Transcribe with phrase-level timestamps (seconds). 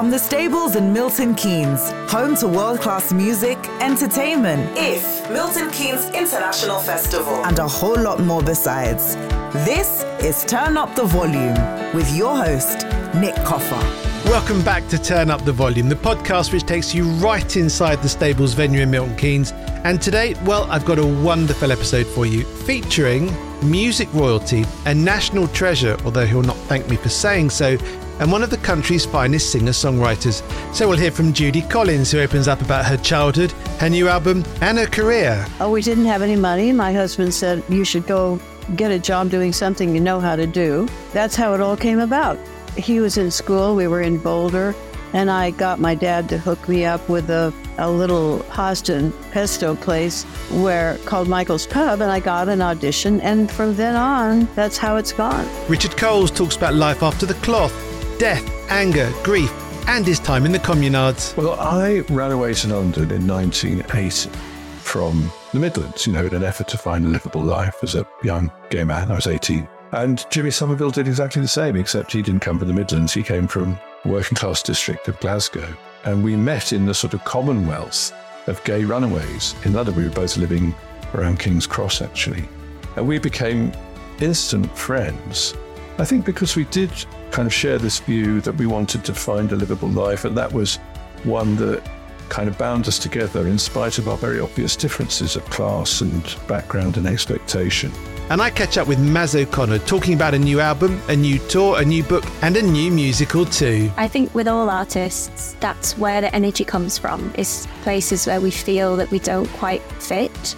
[0.00, 6.06] From the stables in Milton Keynes, home to world class music, entertainment, IF, Milton Keynes
[6.14, 9.14] International Festival, and a whole lot more besides.
[9.66, 11.52] This is Turn Up the Volume
[11.92, 14.09] with your host, Nick Coffer.
[14.30, 18.08] Welcome back to Turn Up the Volume, the podcast which takes you right inside the
[18.08, 19.50] stables venue in Milton Keynes.
[19.82, 23.28] And today, well, I've got a wonderful episode for you featuring
[23.68, 27.76] music royalty and national treasure, although he'll not thank me for saying so,
[28.20, 30.44] and one of the country's finest singer songwriters.
[30.72, 33.50] So we'll hear from Judy Collins, who opens up about her childhood,
[33.80, 35.44] her new album, and her career.
[35.58, 36.70] Oh, we didn't have any money.
[36.70, 38.38] My husband said, You should go
[38.76, 40.88] get a job doing something you know how to do.
[41.12, 42.38] That's how it all came about.
[42.80, 44.74] He was in school, we were in Boulder,
[45.12, 49.12] and I got my dad to hook me up with a, a little pasta and
[49.32, 54.48] pesto place where called Michael's Pub, and I got an audition, and from then on,
[54.54, 55.46] that's how it's gone.
[55.68, 57.74] Richard Coles talks about life after the cloth,
[58.18, 59.52] death, anger, grief,
[59.86, 61.36] and his time in the communards.
[61.36, 64.30] Well, I ran away to London in 1980
[64.80, 68.06] from the Midlands, you know, in an effort to find a livable life as a
[68.22, 69.10] young gay man.
[69.10, 69.68] I was 18.
[69.92, 73.12] And Jimmy Somerville did exactly the same, except he didn't come from the Midlands.
[73.12, 75.74] He came from working class district of Glasgow.
[76.04, 78.12] And we met in the sort of commonwealth
[78.46, 79.96] of gay runaways in London.
[79.96, 80.74] We were both living
[81.14, 82.48] around King's Cross, actually.
[82.96, 83.72] And we became
[84.20, 85.54] instant friends.
[85.98, 86.90] I think because we did
[87.30, 90.52] kind of share this view that we wanted to find a livable life, and that
[90.52, 90.76] was
[91.24, 91.82] one that
[92.28, 96.36] kind of bound us together in spite of our very obvious differences of class and
[96.46, 97.92] background and expectation.
[98.30, 101.80] And I catch up with Maz O'Connor talking about a new album, a new tour,
[101.80, 103.90] a new book, and a new musical too.
[103.96, 108.52] I think with all artists, that's where the energy comes from, is places where we
[108.52, 110.54] feel that we don't quite fit.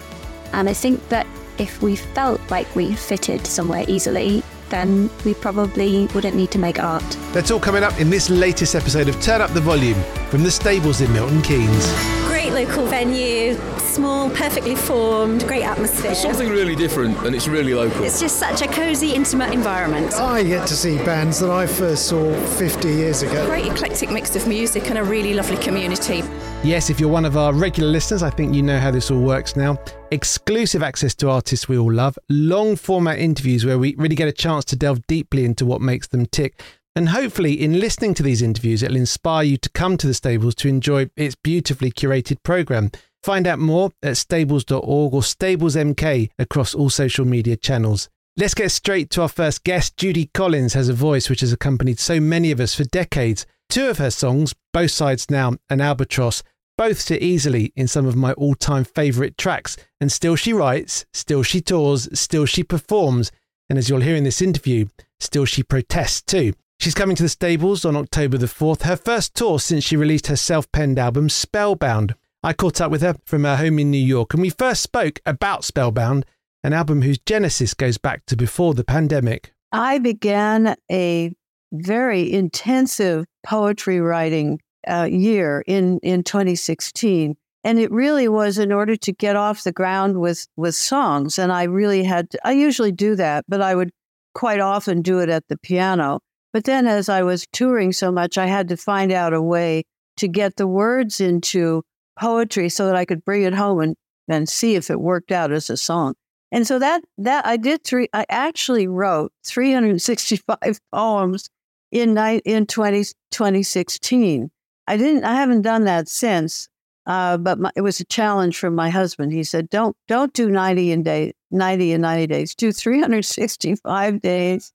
[0.53, 1.25] And I think that
[1.57, 6.77] if we felt like we fitted somewhere easily, then we probably wouldn't need to make
[6.77, 7.03] art.
[7.31, 10.51] That's all coming up in this latest episode of Turn Up the Volume from the
[10.51, 12.22] stables in Milton Keynes.
[12.53, 16.11] Great local venue, small, perfectly formed, great atmosphere.
[16.11, 18.03] It's something really different and it's really local.
[18.03, 20.13] It's just such a cosy, intimate environment.
[20.13, 23.43] I get to see bands that I first saw 50 years ago.
[23.47, 26.21] Great eclectic mix of music and a really lovely community.
[26.63, 29.21] Yes, if you're one of our regular listeners, I think you know how this all
[29.21, 29.79] works now.
[30.11, 34.31] Exclusive access to artists we all love, long format interviews where we really get a
[34.31, 36.61] chance to delve deeply into what makes them tick.
[36.95, 40.53] And hopefully, in listening to these interviews, it'll inspire you to come to the stables
[40.55, 42.91] to enjoy its beautifully curated programme.
[43.23, 48.09] Find out more at stables.org or stablesmk across all social media channels.
[48.35, 49.97] Let's get straight to our first guest.
[49.97, 53.45] Judy Collins has a voice which has accompanied so many of us for decades.
[53.69, 56.43] Two of her songs, Both Sides Now and Albatross,
[56.77, 59.77] both sit easily in some of my all time favourite tracks.
[60.01, 63.31] And still she writes, still she tours, still she performs.
[63.69, 64.87] And as you'll hear in this interview,
[65.19, 66.53] still she protests too.
[66.79, 70.27] She's coming to the stables on October the 4th, her first tour since she released
[70.27, 72.15] her self penned album Spellbound.
[72.43, 75.21] I caught up with her from her home in New York and we first spoke
[75.25, 76.25] about Spellbound,
[76.63, 79.53] an album whose genesis goes back to before the pandemic.
[79.71, 81.33] I began a
[81.71, 87.35] very intensive poetry writing uh, year in, in 2016.
[87.65, 91.39] And it really was in order to get off the ground with, with songs.
[91.39, 93.91] And I really had, to, I usually do that, but I would
[94.33, 96.19] quite often do it at the piano.
[96.53, 99.83] But then as I was touring so much, I had to find out a way
[100.17, 101.83] to get the words into
[102.19, 103.95] poetry so that I could bring it home and,
[104.27, 106.13] and see if it worked out as a song.
[106.51, 110.57] And so that that I did three I actually wrote 365
[110.93, 111.49] poems
[111.91, 114.51] in night in 20, 2016.
[114.87, 115.23] I didn't.
[115.23, 116.69] I haven't done that since.
[117.05, 119.33] Uh, but my, it was a challenge from my husband.
[119.33, 122.55] He said, "Don't don't do ninety in day ninety and ninety days.
[122.55, 124.71] Do three hundred sixty five days,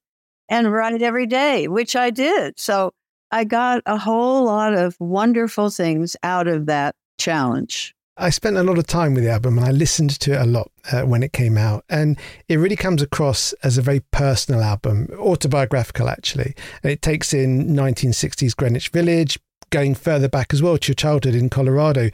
[0.48, 2.59] and write every day," which I did.
[2.59, 2.92] So
[3.31, 7.94] I got a whole lot of wonderful things out of that challenge.
[8.20, 10.47] I spent a lot of time with the album and I listened to it a
[10.47, 11.84] lot uh, when it came out.
[11.88, 16.54] And it really comes across as a very personal album, autobiographical actually.
[16.82, 19.39] And it takes in 1960s Greenwich Village,
[19.71, 22.10] going further back as well to your childhood in Colorado.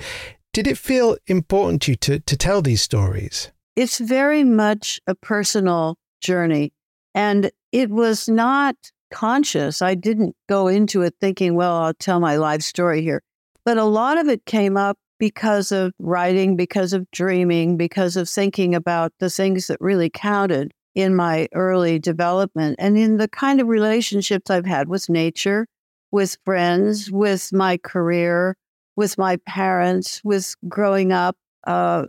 [0.52, 3.50] Did it feel important to you to, to tell these stories?
[3.74, 6.74] It's very much a personal journey.
[7.14, 8.76] And it was not
[9.10, 9.82] conscious.
[9.82, 13.20] I didn't go into it thinking, well, I'll tell my life story here.
[13.64, 18.28] But a lot of it came up because of writing, because of dreaming, because of
[18.28, 23.60] thinking about the things that really counted in my early development and in the kind
[23.60, 25.66] of relationships I've had with nature,
[26.12, 28.56] with friends, with my career,
[28.94, 31.36] with my parents, with growing up.
[31.66, 32.06] Uh,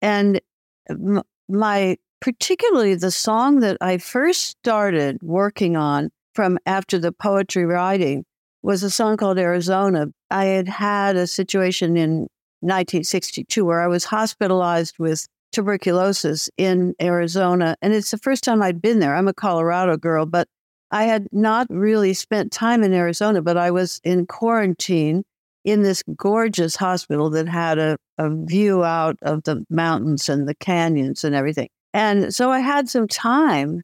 [0.00, 0.40] and
[0.88, 7.66] m- my, particularly the song that I first started working on from after the poetry
[7.66, 8.24] writing
[8.62, 10.06] was a song called Arizona.
[10.30, 12.28] I had had a situation in
[12.60, 17.74] 1962 where I was hospitalized with tuberculosis in Arizona.
[17.82, 19.16] And it's the first time I'd been there.
[19.16, 20.46] I'm a Colorado girl, but
[20.92, 25.24] I had not really spent time in Arizona, but I was in quarantine
[25.64, 30.54] in this gorgeous hospital that had a, a view out of the mountains and the
[30.54, 31.68] canyons and everything.
[31.94, 33.78] And so I had some time.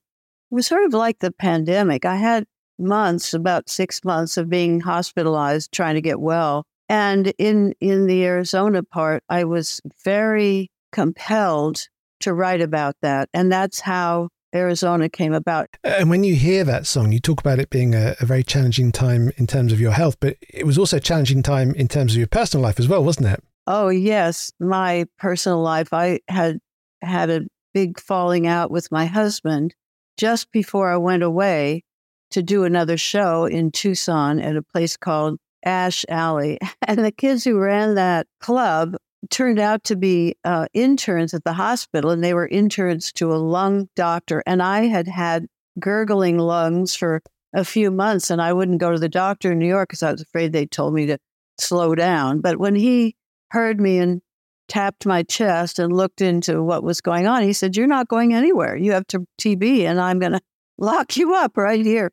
[0.51, 2.05] It was sort of like the pandemic.
[2.05, 2.45] I had
[2.79, 6.65] months, about six months of being hospitalized, trying to get well.
[6.89, 11.87] And in in the Arizona part, I was very compelled
[12.21, 13.29] to write about that.
[13.35, 15.69] And that's how Arizona came about.
[15.85, 18.93] And when you hear that song, you talk about it being a, a, very challenging
[18.93, 22.13] time in terms of your health, but it was also a challenging time in terms
[22.13, 23.43] of your personal life as well, wasn't it?
[23.67, 24.51] Oh, yes.
[24.59, 26.59] My personal life, I had
[27.03, 27.43] had a
[27.75, 29.75] big falling out with my husband
[30.17, 31.85] just before I went away
[32.31, 36.59] to do another show in Tucson at a place called Ash Alley.
[36.87, 38.97] And the kids who ran that club
[39.31, 43.37] turned out to be uh, interns at the hospital, and they were interns to a
[43.37, 44.43] lung doctor.
[44.47, 45.47] And I had had
[45.79, 47.23] gurgling lungs for
[47.53, 50.13] a few months, and I wouldn't go to the doctor in New York because I
[50.13, 51.19] was afraid they told me to
[51.59, 52.41] slow down.
[52.41, 53.17] But when he
[53.51, 54.23] heard me and
[54.69, 58.35] tapped my chest and looked into what was going on, he said, You're not going
[58.35, 58.77] anywhere.
[58.77, 60.41] You have TB, and I'm going to
[60.79, 62.11] lock you up right here.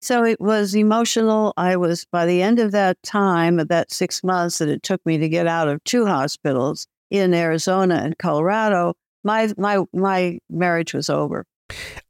[0.00, 1.52] So it was emotional.
[1.56, 5.04] I was, by the end of that time, of that six months that it took
[5.04, 8.94] me to get out of two hospitals in Arizona and Colorado,
[9.24, 11.44] my, my, my marriage was over.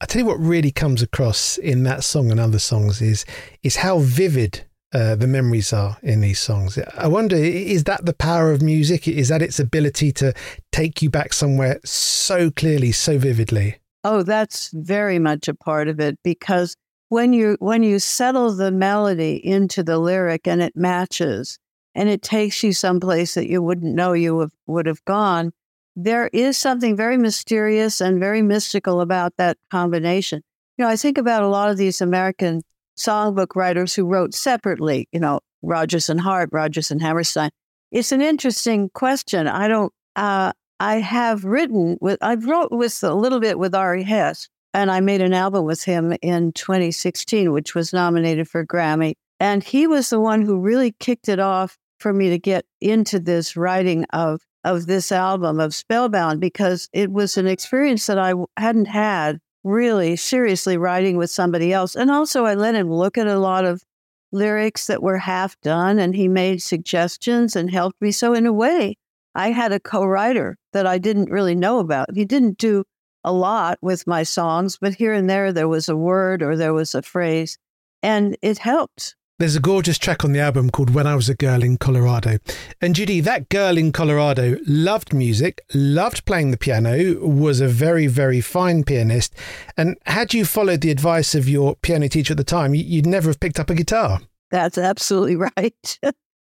[0.01, 3.25] I tell you what really comes across in that song and other songs is,
[3.63, 6.79] is how vivid uh, the memories are in these songs.
[6.97, 9.09] I wonder, is that the power of music?
[9.09, 10.33] Is that its ability to
[10.73, 13.77] take you back somewhere so clearly, so vividly?
[14.05, 16.77] Oh, that's very much a part of it because
[17.09, 21.59] when you when you settle the melody into the lyric and it matches
[21.95, 25.53] and it takes you someplace that you wouldn't know you have, would have gone
[25.99, 30.43] there is something very mysterious and very mystical about that combination
[30.77, 32.61] you know i think about a lot of these american
[32.97, 37.51] songbook writers who wrote separately you know rodgers and hart rodgers and hammerstein
[37.91, 43.15] it's an interesting question i don't uh, i have written with i wrote with a
[43.15, 47.75] little bit with Ari Hest and I made an album with him in 2016, which
[47.75, 49.15] was nominated for Grammy.
[49.41, 53.19] And he was the one who really kicked it off for me to get into
[53.19, 58.35] this writing of of this album of Spellbound because it was an experience that I
[58.59, 61.97] hadn't had really seriously writing with somebody else.
[61.97, 63.83] And also I let him look at a lot of
[64.31, 68.13] lyrics that were half done and he made suggestions and helped me.
[68.13, 68.97] So in a way,
[69.35, 72.15] I had a co-writer that I didn't really know about.
[72.15, 72.85] He didn't do
[73.25, 76.73] a lot with my songs, but here and there there was a word or there
[76.73, 77.59] was a phrase,
[78.03, 79.17] and it helped.
[79.39, 82.39] There's a gorgeous track on the album called When I Was a Girl in Colorado.
[82.81, 88.07] And Judy, that girl in Colorado loved music, loved playing the piano, was a very,
[88.07, 89.35] very fine pianist.
[89.77, 93.29] And had you followed the advice of your piano teacher at the time, you'd never
[93.29, 94.23] have picked up a guitar.
[94.51, 95.99] That's absolutely right.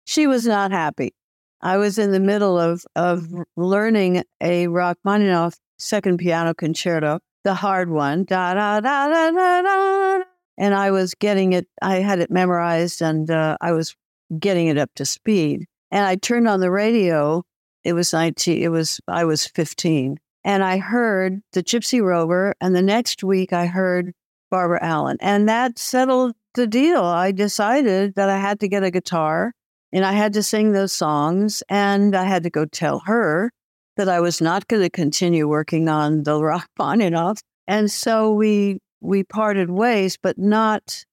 [0.06, 1.14] she was not happy.
[1.62, 7.92] I was in the middle of, of learning a Rachmaninoff second piano concerto, the hard
[7.92, 10.39] one, da da da da da da.
[10.60, 13.96] And I was getting it, I had it memorized and uh, I was
[14.38, 15.66] getting it up to speed.
[15.90, 17.44] And I turned on the radio.
[17.84, 20.20] It was 19, it was, I was 15.
[20.44, 22.54] And I heard the Gypsy Rover.
[22.62, 24.14] And the next week I heard
[24.52, 25.18] Barbara Allen.
[25.22, 27.04] And that settled the deal.
[27.04, 29.54] I decided that I had to get a guitar
[29.92, 31.64] and I had to sing those songs.
[31.70, 33.52] And I had to go tell her
[33.96, 37.40] that I was not going to continue working on the Rachmaninoff.
[37.68, 41.06] And so we we parted ways, but not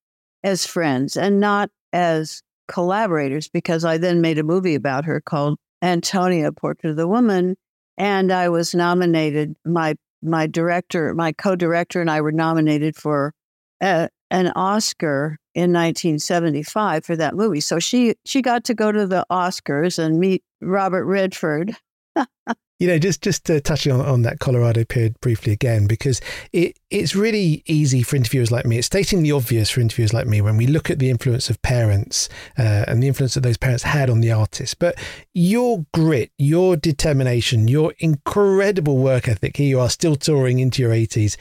[0.42, 5.58] as friends and not as collaborators, because I then made a movie about her called
[5.82, 7.56] Antonia, Portrait of the Woman.
[7.96, 13.32] And I was nominated, my my director, my co-director and I were nominated for
[13.80, 17.60] a, an Oscar in 1975 for that movie.
[17.60, 21.76] So she she got to go to the Oscars and meet Robert Redford.
[22.78, 26.20] You know, just just uh, touching on, on that Colorado period briefly again, because
[26.52, 28.76] it it's really easy for interviewers like me.
[28.76, 31.60] It's stating the obvious for interviewers like me when we look at the influence of
[31.62, 34.78] parents uh, and the influence that those parents had on the artist.
[34.78, 34.98] But
[35.32, 39.56] your grit, your determination, your incredible work ethic.
[39.56, 41.38] Here you are, still touring into your eighties.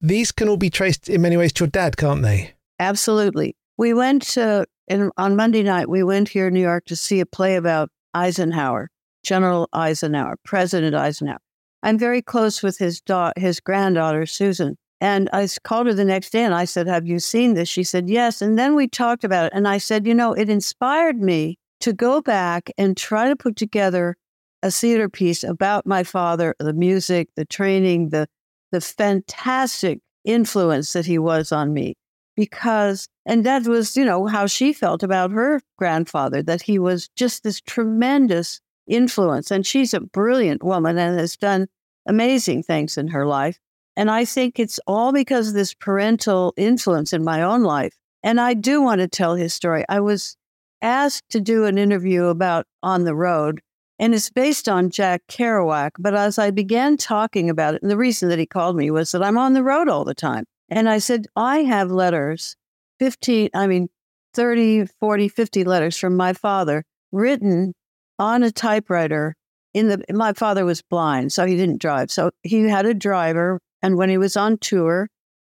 [0.00, 2.54] These can all be traced in many ways to your dad, can't they?
[2.78, 3.56] Absolutely.
[3.76, 5.90] We went to in, on Monday night.
[5.90, 8.88] We went here in New York to see a play about Eisenhower
[9.28, 11.40] General Eisenhower, President Eisenhower.
[11.82, 16.30] I'm very close with his da- his granddaughter Susan, And I called her the next
[16.30, 17.68] day and I said, Have you seen this?
[17.68, 18.40] She said, Yes.
[18.40, 19.52] And then we talked about it.
[19.54, 23.56] And I said, You know, it inspired me to go back and try to put
[23.56, 24.16] together
[24.62, 28.28] a theater piece about my father, the music, the training, the
[28.72, 31.96] the fantastic influence that he was on me.
[32.34, 37.10] Because and that was, you know, how she felt about her grandfather, that he was
[37.14, 39.50] just this tremendous influence.
[39.50, 41.68] And she's a brilliant woman and has done
[42.06, 43.58] amazing things in her life.
[43.96, 47.94] And I think it's all because of this parental influence in my own life.
[48.22, 49.84] And I do want to tell his story.
[49.88, 50.36] I was
[50.82, 53.60] asked to do an interview about On the Road,
[53.98, 55.92] and it's based on Jack Kerouac.
[55.98, 59.12] But as I began talking about it, and the reason that he called me was
[59.12, 60.44] that I'm on the road all the time.
[60.68, 62.56] And I said, I have letters,
[63.00, 63.88] 15, I mean,
[64.34, 67.74] 30, 40, 50 letters from my father written
[68.18, 69.34] on a typewriter
[69.74, 72.10] in the my father was blind so he didn't drive.
[72.10, 75.08] So he had a driver and when he was on tour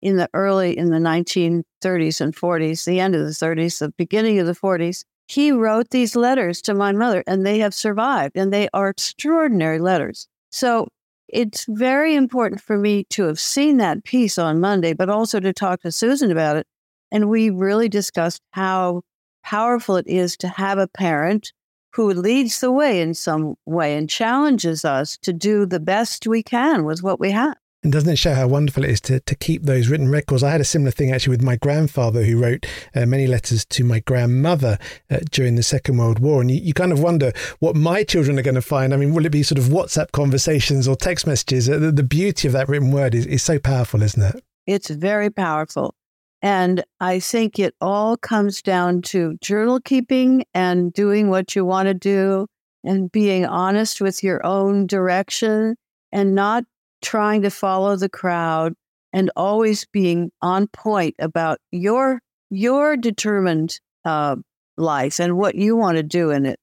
[0.02, 4.40] in the early in the 1930s and 40s the end of the 30s the beginning
[4.40, 8.52] of the 40s he wrote these letters to my mother and they have survived and
[8.52, 10.28] they are extraordinary letters.
[10.52, 10.90] So
[11.30, 15.54] it's very important for me to have seen that piece on monday but also to
[15.54, 16.68] talk to susan about it.
[17.12, 19.04] And we really discussed how
[19.44, 21.52] powerful it is to have a parent
[21.94, 26.44] who leads the way in some way and challenges us to do the best we
[26.44, 27.56] can with what we have.
[27.84, 30.44] And doesn't it show how wonderful it is to, to keep those written records?
[30.44, 33.84] I had a similar thing actually with my grandfather who wrote uh, many letters to
[33.84, 34.78] my grandmother
[35.10, 36.42] uh, during the Second World War.
[36.42, 38.94] And you, you kind of wonder what my children are going to find.
[38.94, 41.68] I mean, will it be sort of WhatsApp conversations or text messages?
[41.68, 44.44] Uh, the, the beauty of that written word is, is so powerful, isn't it?
[44.68, 45.96] It's very powerful.
[46.42, 51.88] And I think it all comes down to journal keeping and doing what you want
[51.88, 52.48] to do
[52.84, 55.76] and being honest with your own direction
[56.12, 56.64] and not
[57.02, 58.74] trying to follow the crowd
[59.14, 64.36] and always being on point about your your determined uh,
[64.78, 66.60] life and what you want to do in it.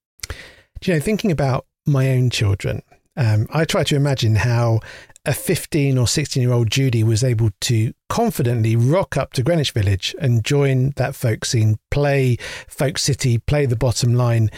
[0.85, 2.83] You know, thinking about my own children,
[3.17, 4.81] um, I try to imagine how
[5.29, 9.73] a 15 or 16 year old Judy was able to confidently rock up to Greenwich
[9.73, 14.51] Village and join that folk scene, play Folk City, play the bottom line.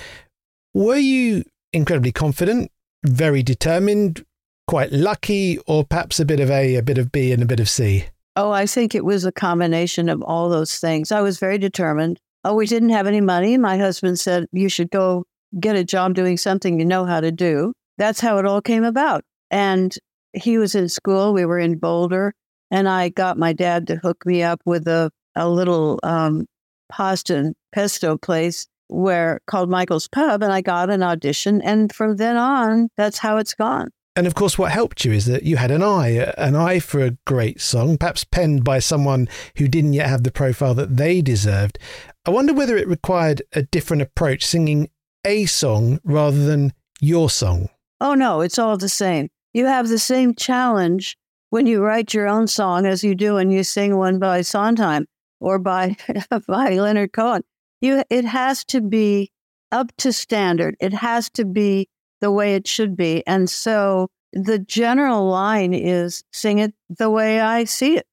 [0.72, 2.70] Were you incredibly confident,
[3.04, 4.24] very determined,
[4.68, 7.58] quite lucky, or perhaps a bit of A, a bit of B, and a bit
[7.58, 8.04] of C?
[8.36, 11.10] Oh, I think it was a combination of all those things.
[11.10, 12.20] I was very determined.
[12.44, 13.58] Oh, we didn't have any money.
[13.58, 15.24] My husband said, You should go
[15.58, 17.72] get a job doing something you know how to do.
[17.98, 19.24] That's how it all came about.
[19.50, 19.96] And
[20.32, 21.32] he was in school.
[21.32, 22.34] We were in Boulder,
[22.70, 26.46] and I got my dad to hook me up with a, a little um,
[26.90, 31.62] pasta and pesto place where called Michael's Pub, and I got an audition.
[31.62, 33.90] And from then on, that's how it's gone.
[34.16, 37.00] And of course, what helped you is that you had an eye, an eye for
[37.00, 41.22] a great song, perhaps penned by someone who didn't yet have the profile that they
[41.22, 41.78] deserved.
[42.26, 44.90] I wonder whether it required a different approach, singing
[45.24, 47.68] a song rather than your song.
[48.00, 51.16] Oh, no, it's all the same you have the same challenge
[51.50, 55.06] when you write your own song as you do when you sing one by Sondheim
[55.40, 55.96] or by
[56.46, 57.42] by Leonard Cohen.
[57.80, 59.30] You it has to be
[59.72, 60.76] up to standard.
[60.80, 61.88] It has to be
[62.20, 63.26] the way it should be.
[63.26, 68.06] And so the general line is sing it the way I see it.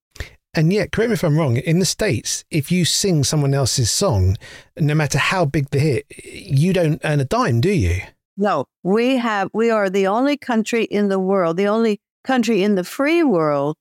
[0.53, 3.91] And yet, correct me if I'm wrong, in the States, if you sing someone else's
[3.91, 4.37] song,
[4.75, 8.01] no matter how big the hit, you don't earn a dime, do you?
[8.37, 12.75] No, we have, we are the only country in the world, the only country in
[12.75, 13.77] the free world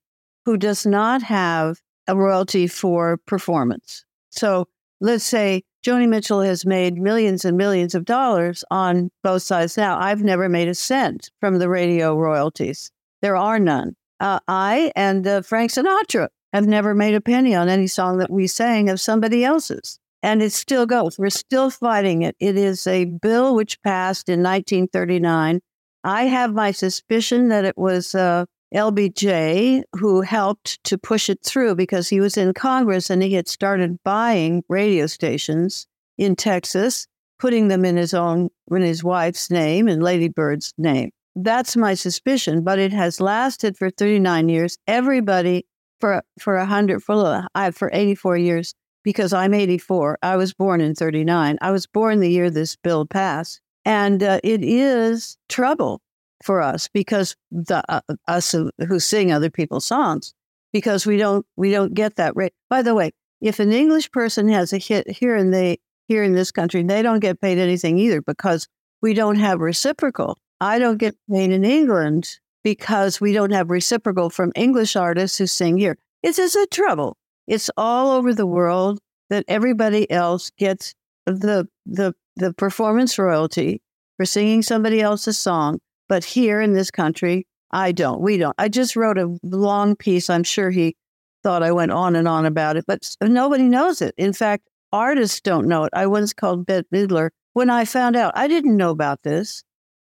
[0.47, 4.05] who does not have a royalty for performance.
[4.31, 4.67] So
[5.01, 9.99] let's say Joni Mitchell has made millions and millions of dollars on both sides now.
[9.99, 12.91] I've never made a cent from the radio royalties.
[13.23, 13.95] There are none.
[14.21, 18.31] Uh, I and uh, Frank Sinatra have never made a penny on any song that
[18.31, 21.17] we sang of somebody else's and it still goes.
[21.21, 22.35] We're still fighting it.
[22.41, 25.61] It is a bill which passed in 1939.
[26.03, 31.77] I have my suspicion that it was uh, LBJ who helped to push it through
[31.77, 35.87] because he was in Congress and he had started buying radio stations
[36.19, 37.07] in Texas,
[37.39, 41.13] putting them in his own, in his wife's name and Lady Bird's name.
[41.37, 44.77] That's my suspicion, but it has lasted for 39 years.
[44.89, 45.67] Everybody
[46.01, 48.75] for for a hundred for uh, for 84 years
[49.07, 50.19] because I'm 84.
[50.21, 51.59] I was born in 39.
[51.61, 53.61] I was born the year this bill passed.
[53.85, 56.01] And uh, it is trouble
[56.43, 60.35] for us because the uh, us who, who sing other people's songs
[60.73, 62.53] because we don't we don't get that rate.
[62.69, 66.33] By the way, if an English person has a hit here and they here in
[66.33, 68.67] this country, they don't get paid anything either because
[69.03, 70.37] we don't have reciprocal.
[70.61, 75.47] I don't get paid in England because we don't have reciprocal from English artists who
[75.47, 77.17] sing here It's just a trouble.
[77.47, 79.01] It's all over the world
[79.31, 80.95] that everybody else gets
[81.27, 83.83] the the the performance royalty
[84.17, 88.21] for singing somebody else's song, but here in this country, I don't.
[88.21, 88.55] We don't.
[88.59, 90.31] I just wrote a long piece.
[90.31, 90.97] I'm sure he
[91.43, 94.15] thought I went on and on about it, but nobody knows it.
[94.17, 95.93] In fact, artists don't know it.
[95.95, 98.33] I once called Bette Midler when I found out.
[98.37, 99.63] I didn't know about this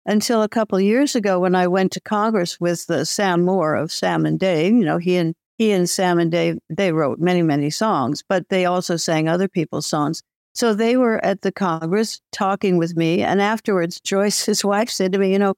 [0.06, 3.92] until a couple years ago when I went to Congress with the Sam Moore of
[3.92, 4.72] Sam and Dave.
[4.72, 8.48] You know, he and he and Sam and Dave they wrote many many songs, but
[8.48, 10.22] they also sang other people's songs.
[10.54, 15.12] So they were at the Congress talking with me, and afterwards, Joyce, his wife, said
[15.12, 15.54] to me, "You know,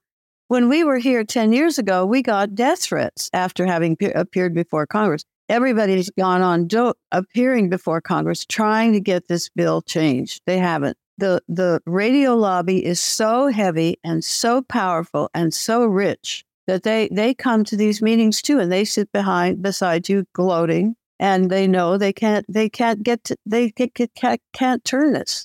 [0.49, 4.55] when we were here ten years ago, we got death threats after having pe- appeared
[4.57, 5.25] before Congress.
[5.49, 10.43] Everybody's gone on do- appearing before Congress trying to get this bill changed.
[10.47, 16.45] They haven't the the radio lobby is so heavy and so powerful and so rich
[16.73, 20.97] that they they come to these meetings too and they sit behind beside you gloating
[21.19, 25.45] and they know they can't they can't get to, they can't, can't turn this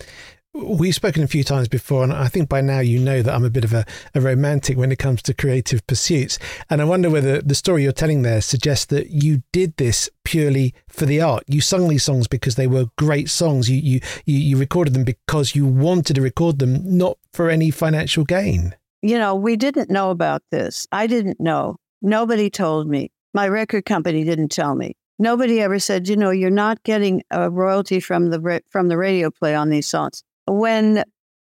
[0.54, 3.46] We've spoken a few times before, and I think by now you know that I'm
[3.46, 6.40] a bit of a, a, romantic when it comes to creative pursuits.
[6.68, 10.74] And I wonder whether the story you're telling there suggests that you did this purely
[10.90, 11.44] for the art.
[11.46, 13.70] You sung these songs because they were great songs.
[13.70, 17.70] You you you, you recorded them because you wanted to record them, not for any
[17.70, 18.74] financial gain.
[19.08, 20.86] You know, we didn't know about this.
[20.92, 21.78] I didn't know.
[22.02, 23.10] Nobody told me.
[23.34, 24.96] My record company didn't tell me.
[25.20, 29.32] Nobody ever said, you know, you're not getting a royalty from the from the radio
[29.32, 31.04] play on these songs when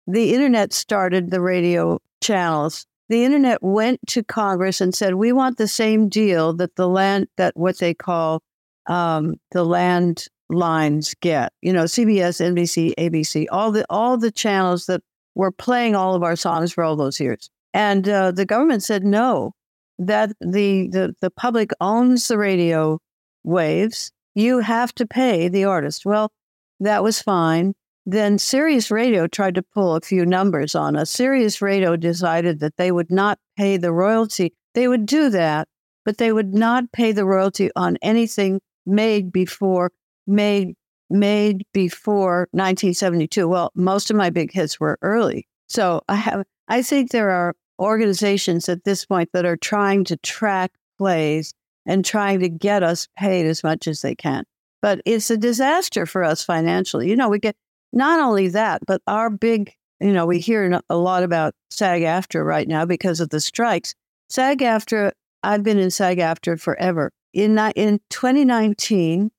[0.08, 5.58] the internet started the radio channels, the internet went to Congress and said, "We want
[5.58, 8.42] the same deal that the land that what they call
[8.88, 11.52] um, the land lines get.
[11.62, 15.02] You know, CBS, NBC, ABC, all the all the channels that
[15.36, 19.04] were playing all of our songs for all those years." And uh, the government said
[19.04, 19.54] no,
[20.00, 23.00] that the, the the public owns the radio
[23.44, 24.12] waves.
[24.36, 26.06] You have to pay the artist.
[26.06, 26.32] Well,
[26.80, 27.74] that was fine.
[28.06, 31.12] Then Sirius Radio tried to pull a few numbers on us.
[31.12, 34.54] Sirius Radio decided that they would not pay the royalty.
[34.74, 35.68] They would do that,
[36.04, 39.92] but they would not pay the royalty on anything made before
[40.26, 40.76] made
[41.12, 43.48] made before 1972.
[43.48, 45.48] Well, most of my big hits were early.
[45.68, 50.18] So I have I think there are organizations at this point that are trying to
[50.18, 51.54] track plays
[51.86, 54.46] and trying to get us paid as much as they can.
[54.82, 57.10] But it's a disaster for us financially.
[57.10, 57.56] You know, we get
[57.92, 62.46] not only that, but our big, you know, we hear a lot about SAG AFTRA
[62.46, 63.96] right now because of the strikes.
[64.30, 65.12] SAG AFTRA,
[65.44, 67.12] I've been in SAG AFTRA forever.
[67.34, 69.32] In, in 2019,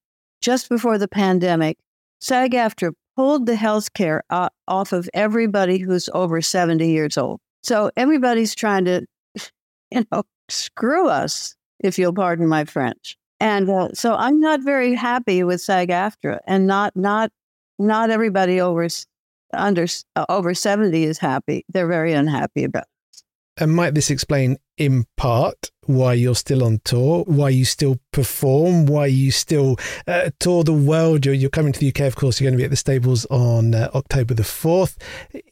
[0.43, 1.79] just before the pandemic,
[2.21, 4.23] SAG AFTRA pulled the health care
[4.69, 7.41] off of everybody who's over 70 years old.
[7.63, 9.07] So everybody's trying to,
[9.91, 13.17] you know, screw us, if you'll pardon my French.
[13.41, 17.31] And uh, so I'm not very happy with SAG AFTRA and not, not
[17.79, 18.89] not everybody over
[19.53, 21.65] under uh, over 70 is happy.
[21.69, 22.89] They're very unhappy about it.
[23.59, 28.87] And might this explain in part why you're still on tour, why you still perform,
[28.87, 31.27] why you still uh, tour the world?
[31.27, 33.27] You're, you're, coming to the UK, of course, you're going to be at the stables
[33.27, 34.97] on uh, October the 4th.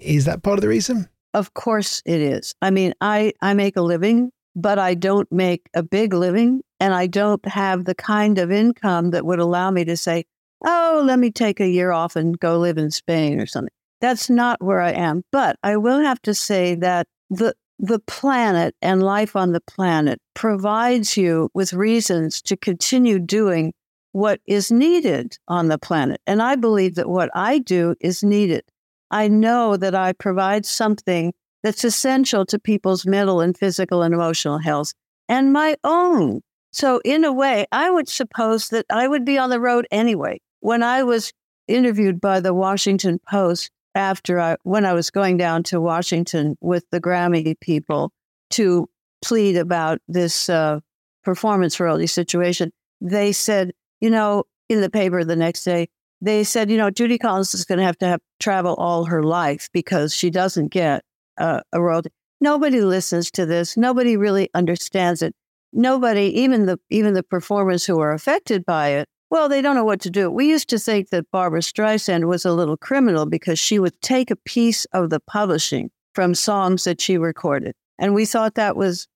[0.00, 1.08] Is that part of the reason?
[1.34, 2.54] Of course it is.
[2.62, 6.94] I mean, I, I make a living, but I don't make a big living and
[6.94, 10.24] I don't have the kind of income that would allow me to say,
[10.64, 13.72] oh, let me take a year off and go live in Spain or something.
[14.00, 15.22] That's not where I am.
[15.30, 20.20] But I will have to say that the the planet and life on the planet
[20.34, 23.72] provides you with reasons to continue doing
[24.12, 26.20] what is needed on the planet.
[26.26, 28.64] And I believe that what I do is needed.
[29.10, 34.58] I know that I provide something that's essential to people's mental and physical and emotional
[34.58, 34.92] health
[35.26, 36.42] and my own.
[36.72, 40.40] So, in a way, I would suppose that I would be on the road anyway
[40.60, 41.32] when I was
[41.66, 46.84] interviewed by the Washington Post after I, when I was going down to Washington with
[46.90, 48.12] the Grammy people
[48.50, 48.88] to
[49.22, 50.80] plead about this uh,
[51.24, 55.88] performance royalty situation, they said, you know, in the paper the next day,
[56.20, 59.22] they said, you know, Judy Collins is going to have to have travel all her
[59.22, 61.02] life because she doesn't get
[61.38, 62.10] uh, a royalty.
[62.40, 63.76] Nobody listens to this.
[63.76, 65.34] Nobody really understands it.
[65.72, 69.84] Nobody, even the even the performers who are affected by it, well, they don't know
[69.84, 70.30] what to do.
[70.30, 74.30] We used to think that Barbra Streisand was a little criminal because she would take
[74.30, 77.74] a piece of the publishing from songs that she recorded.
[77.98, 79.06] And we thought that was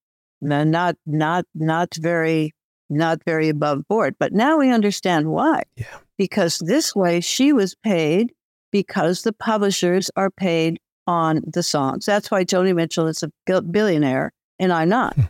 [0.41, 2.53] not not not very
[2.91, 4.15] not very above board.
[4.19, 5.65] But now we understand why.
[5.77, 5.87] Yeah.
[6.17, 8.33] Because this way she was paid
[8.71, 12.07] because the publishers are paid on the songs.
[12.07, 15.15] That's why Joni Mitchell is a billionaire and I'm not.
[15.15, 15.23] Hmm.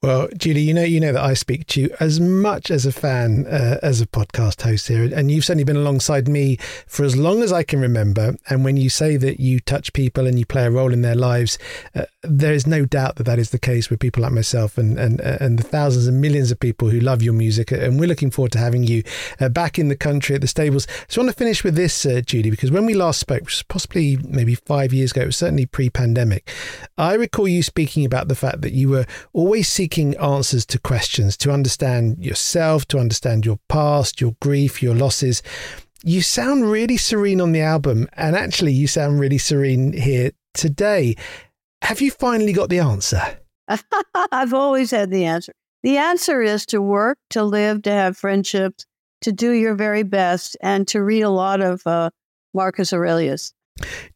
[0.00, 2.92] Well, Julie, you know, you know that I speak to you as much as a
[2.92, 6.56] fan uh, as a podcast host here, and you've certainly been alongside me
[6.86, 8.36] for as long as I can remember.
[8.48, 11.16] And when you say that you touch people and you play a role in their
[11.16, 11.58] lives,
[11.96, 14.96] uh, there is no doubt that that is the case with people like myself and
[15.00, 17.72] and and the thousands and millions of people who love your music.
[17.72, 19.02] And we're looking forward to having you
[19.40, 20.86] uh, back in the country at the stables.
[21.08, 23.54] So I want to finish with this, uh, Julie, because when we last spoke, which
[23.54, 26.48] was possibly maybe five years ago, it was certainly pre-pandemic.
[26.96, 30.78] I recall you speaking about the fact that you were always seeking seeking answers to
[30.78, 35.42] questions, to understand yourself, to understand your past, your grief, your losses.
[36.04, 41.16] You sound really serene on the album, and actually, you sound really serene here today.
[41.80, 43.22] Have you finally got the answer?
[44.30, 45.54] I've always had the answer.
[45.82, 48.84] The answer is to work, to live, to have friendships,
[49.22, 52.10] to do your very best, and to read a lot of uh,
[52.52, 53.54] Marcus Aurelius.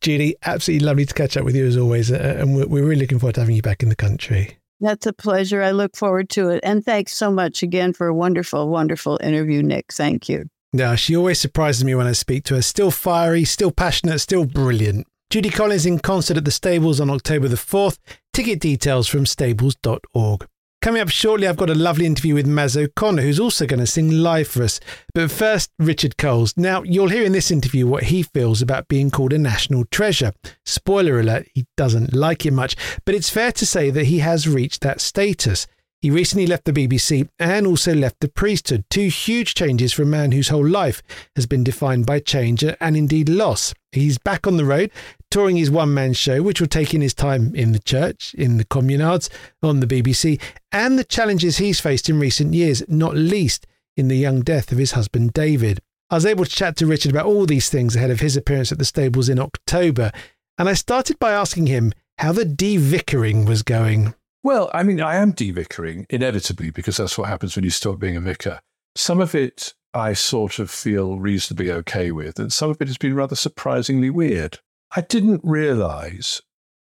[0.02, 2.12] Judy, absolutely lovely to catch up with you as always.
[2.12, 4.58] Uh, and we're, we're really looking forward to having you back in the country.
[4.82, 5.62] That's a pleasure.
[5.62, 6.60] I look forward to it.
[6.64, 9.92] And thanks so much again for a wonderful, wonderful interview, Nick.
[9.92, 10.46] Thank you.
[10.72, 12.62] Yeah, she always surprises me when I speak to her.
[12.62, 15.06] Still fiery, still passionate, still brilliant.
[15.30, 17.98] Judy Collins in concert at the Stables on October the 4th.
[18.32, 20.46] Ticket details from stables.org.
[20.82, 23.86] Coming up shortly, I've got a lovely interview with Maz O'Connor, who's also going to
[23.86, 24.80] sing live for us.
[25.14, 26.54] But first, Richard Coles.
[26.56, 30.32] Now, you'll hear in this interview what he feels about being called a national treasure.
[30.66, 34.48] Spoiler alert, he doesn't like it much, but it's fair to say that he has
[34.48, 35.68] reached that status.
[36.02, 40.06] He recently left the BBC and also left the priesthood, two huge changes for a
[40.06, 41.00] man whose whole life
[41.36, 43.72] has been defined by change and indeed loss.
[43.92, 44.90] He's back on the road,
[45.30, 48.56] touring his one man show, which will take in his time in the church, in
[48.56, 49.28] the communards,
[49.62, 50.40] on the BBC,
[50.72, 53.64] and the challenges he's faced in recent years, not least
[53.96, 55.78] in the young death of his husband David.
[56.10, 58.72] I was able to chat to Richard about all these things ahead of his appearance
[58.72, 60.10] at the stables in October,
[60.58, 64.14] and I started by asking him how the de-vicaring was going.
[64.44, 68.16] Well, I mean, I am de-vicaring inevitably because that's what happens when you stop being
[68.16, 68.60] a vicar.
[68.96, 72.98] Some of it I sort of feel reasonably okay with, and some of it has
[72.98, 74.58] been rather surprisingly weird.
[74.96, 76.40] I didn't realize,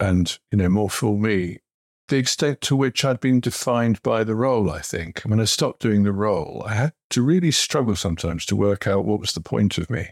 [0.00, 1.58] and, you know, more fool me,
[2.08, 5.20] the extent to which I'd been defined by the role, I think.
[5.22, 9.04] When I stopped doing the role, I had to really struggle sometimes to work out
[9.04, 10.08] what was the point of me.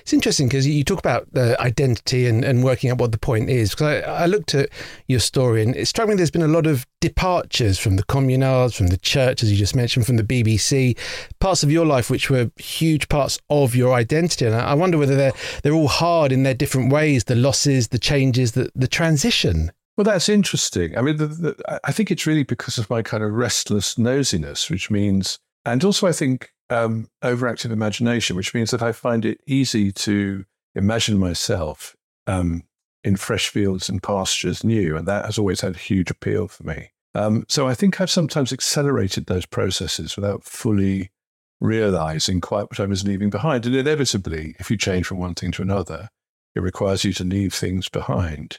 [0.00, 3.50] It's interesting because you talk about uh, identity and, and working out what the point
[3.50, 3.70] is.
[3.70, 4.70] Because I, I, looked at
[5.08, 8.74] your story and it struck me there's been a lot of departures from the communards,
[8.74, 10.96] from the church, as you just mentioned, from the BBC,
[11.40, 14.46] parts of your life which were huge parts of your identity.
[14.46, 17.88] And I, I wonder whether they're they're all hard in their different ways, the losses,
[17.88, 19.70] the changes, the, the transition.
[19.96, 20.96] Well, that's interesting.
[20.98, 24.68] I mean, the, the, I think it's really because of my kind of restless nosiness,
[24.68, 29.40] which means, and also I think um, overactive imagination, which means that I find it
[29.46, 31.94] easy to imagine myself
[32.26, 32.64] um,
[33.04, 34.96] in fresh fields and pastures new.
[34.96, 36.90] And that has always had a huge appeal for me.
[37.14, 41.12] Um, so I think I've sometimes accelerated those processes without fully
[41.60, 43.66] realizing quite what I was leaving behind.
[43.66, 46.08] And inevitably, if you change from one thing to another,
[46.56, 48.58] it requires you to leave things behind.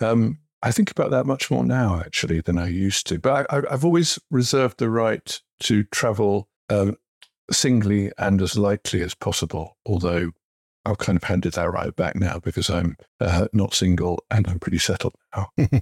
[0.00, 3.18] Um, I think about that much more now, actually, than I used to.
[3.18, 6.96] But I, have always reserved the right to travel um,
[7.52, 10.32] singly and as lightly as possible, although
[10.84, 14.58] I've kind of handed that right back now because I'm uh, not single and I'm
[14.58, 15.50] pretty settled now.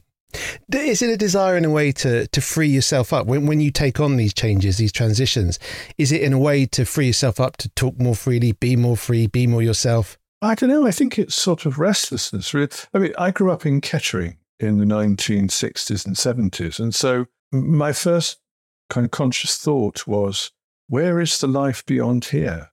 [0.73, 3.71] Is it a desire in a way to, to free yourself up when, when you
[3.71, 5.59] take on these changes, these transitions?
[5.97, 8.97] Is it in a way to free yourself up to talk more freely, be more
[8.97, 10.19] free, be more yourself?
[10.43, 10.87] I don't know.
[10.87, 12.55] I think it's sort of restlessness.
[12.55, 16.79] I mean, I grew up in Kettering in the 1960s and 70s.
[16.79, 18.39] And so my first
[18.91, 20.51] kind of conscious thought was,
[20.89, 22.71] where is the life beyond here?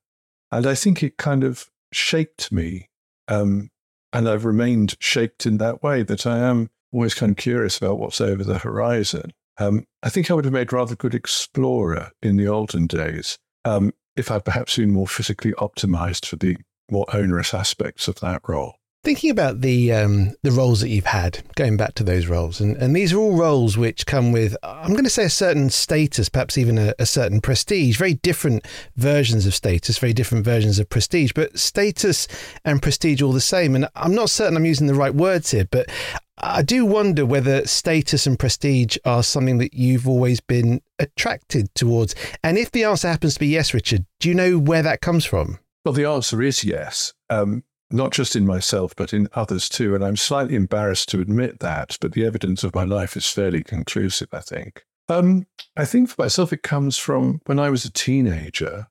[0.51, 2.89] And I think it kind of shaped me.
[3.28, 3.69] Um,
[4.13, 7.99] and I've remained shaped in that way that I am always kind of curious about
[7.99, 9.34] what's over the horizon.
[9.58, 13.93] Um, I think I would have made rather good explorer in the olden days um,
[14.15, 16.58] if I'd perhaps been more physically optimized for the
[16.89, 18.75] more onerous aspects of that role.
[19.06, 22.76] Thinking about the um, the roles that you've had, going back to those roles, and,
[22.78, 26.28] and these are all roles which come with, I'm going to say, a certain status,
[26.28, 28.00] perhaps even a, a certain prestige.
[28.00, 28.65] Very different
[28.96, 32.28] versions of status, very different versions of prestige, but status
[32.65, 33.76] and prestige all the same.
[33.76, 35.88] And I'm not certain I'm using the right words here, but
[36.39, 42.15] I do wonder whether status and prestige are something that you've always been attracted towards.
[42.44, 45.26] And if the answer happens to be yes, Richard, do you know where that comes
[45.26, 45.60] from?
[45.86, 47.13] Well, the answer is yes.
[47.30, 49.95] Um, not just in myself, but in others too.
[49.95, 53.63] And I'm slightly embarrassed to admit that, but the evidence of my life is fairly
[53.63, 54.86] conclusive, I think.
[55.08, 55.45] Um,
[55.78, 58.88] I think for myself, it comes from when I was a teenager.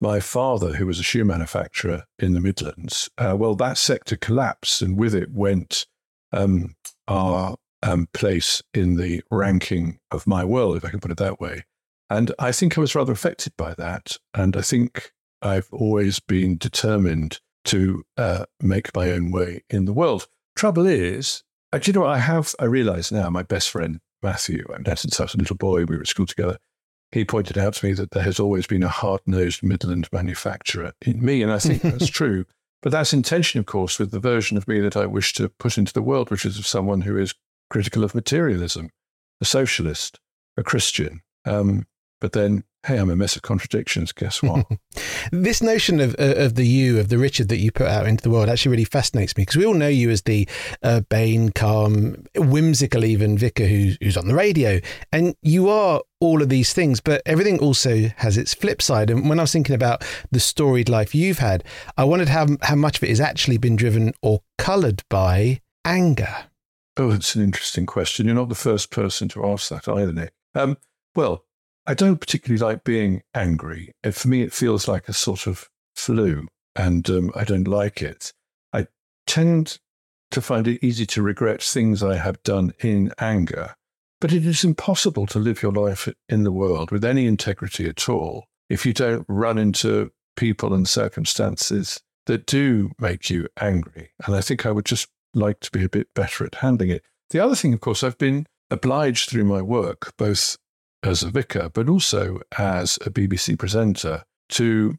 [0.00, 4.82] My father, who was a shoe manufacturer in the Midlands, uh, well, that sector collapsed,
[4.82, 5.86] and with it went
[6.32, 6.74] um,
[7.08, 11.40] our um, place in the ranking of my world, if I can put it that
[11.40, 11.64] way.
[12.10, 14.16] And I think I was rather affected by that.
[14.34, 19.92] And I think I've always been determined to uh, make my own way in the
[19.92, 20.28] world.
[20.56, 22.54] Trouble is, do you know what I have?
[22.58, 25.84] I realize now my best friend, Matthew, I've known since I was a little boy,
[25.84, 26.58] we were at school together.
[27.12, 30.92] He pointed out to me that there has always been a hard nosed Midland manufacturer
[31.02, 31.42] in me.
[31.42, 32.46] And I think that's true.
[32.82, 35.78] But that's intention, of course, with the version of me that I wish to put
[35.78, 37.34] into the world, which is of someone who is
[37.70, 38.90] critical of materialism,
[39.40, 40.20] a socialist,
[40.56, 41.22] a Christian.
[41.44, 41.86] Um,
[42.20, 44.12] but then hey, I'm a mess of contradictions.
[44.12, 44.64] Guess what?
[45.32, 48.22] this notion of uh, of the you, of the Richard that you put out into
[48.22, 50.48] the world, actually really fascinates me because we all know you as the
[50.84, 54.80] urbane, calm, whimsical, even vicar who's who's on the radio,
[55.12, 57.00] and you are all of these things.
[57.00, 59.10] But everything also has its flip side.
[59.10, 61.64] And when I was thinking about the storied life you've had,
[61.96, 66.46] I wondered how how much of it has actually been driven or coloured by anger.
[66.98, 68.26] Oh, it's an interesting question.
[68.26, 70.32] You're not the first person to ask that either, Nick.
[70.54, 70.78] Um,
[71.14, 71.44] well,
[71.86, 73.92] I don't particularly like being angry.
[74.10, 78.32] For me, it feels like a sort of flu, and um, I don't like it.
[78.72, 78.88] I
[79.26, 79.78] tend
[80.32, 83.74] to find it easy to regret things I have done in anger,
[84.20, 88.08] but it is impossible to live your life in the world with any integrity at
[88.08, 94.10] all if you don't run into people and circumstances that do make you angry.
[94.26, 97.02] And I think I would just like to be a bit better at handling it.
[97.30, 100.56] The other thing, of course, I've been obliged through my work, both
[101.06, 104.98] as a vicar, but also as a BBC presenter to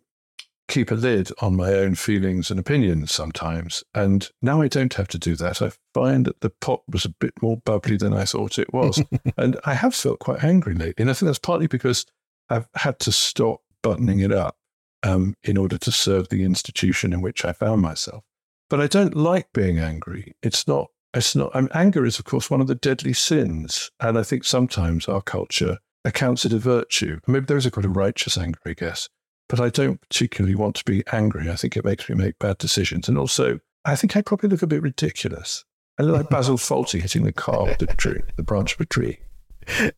[0.67, 3.83] keep a lid on my own feelings and opinions sometimes.
[3.93, 5.61] And now I don't have to do that.
[5.61, 9.01] I find that the pot was a bit more bubbly than I thought it was.
[9.37, 10.95] and I have felt quite angry lately.
[10.97, 12.05] And I think that's partly because
[12.49, 14.57] I've had to stop buttoning it up
[15.03, 18.23] um, in order to serve the institution in which I found myself.
[18.69, 20.35] But I don't like being angry.
[20.43, 23.89] It's not, it's not, mean, anger is, of course, one of the deadly sins.
[24.01, 27.19] And I think sometimes our culture accounts it a virtue.
[27.27, 29.09] Maybe there is a kind of righteous anger, I guess.
[29.49, 31.49] But I don't particularly want to be angry.
[31.49, 33.07] I think it makes me make bad decisions.
[33.07, 35.63] And also, I think I probably look a bit ridiculous.
[35.99, 38.85] I look like Basil Fawlty hitting the car with the tree, the branch of a
[38.85, 39.19] tree.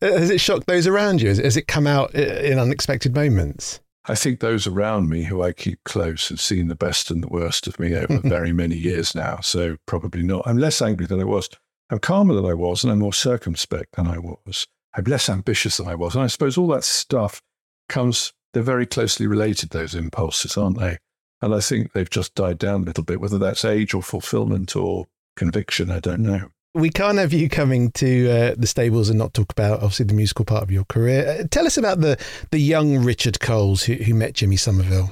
[0.00, 1.28] Has it shocked those around you?
[1.28, 3.80] Has it come out uh, in unexpected moments?
[4.06, 7.28] I think those around me who I keep close have seen the best and the
[7.28, 9.40] worst of me over very many years now.
[9.40, 10.46] So probably not.
[10.46, 11.48] I'm less angry than I was.
[11.90, 14.66] I'm calmer than I was, and I'm more circumspect than I was.
[14.94, 16.14] I'm less ambitious than I was.
[16.14, 17.42] And I suppose all that stuff
[17.88, 20.98] comes, they're very closely related, those impulses, aren't they?
[21.42, 24.76] And I think they've just died down a little bit, whether that's age or fulfillment
[24.76, 26.48] or conviction, I don't know.
[26.74, 30.14] We can't have you coming to uh, the stables and not talk about obviously the
[30.14, 31.38] musical part of your career.
[31.40, 32.16] Uh, tell us about the
[32.52, 35.10] the young Richard Coles who, who met Jimmy Somerville.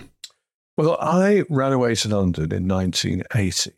[0.77, 3.73] Well, I ran away to London in 1980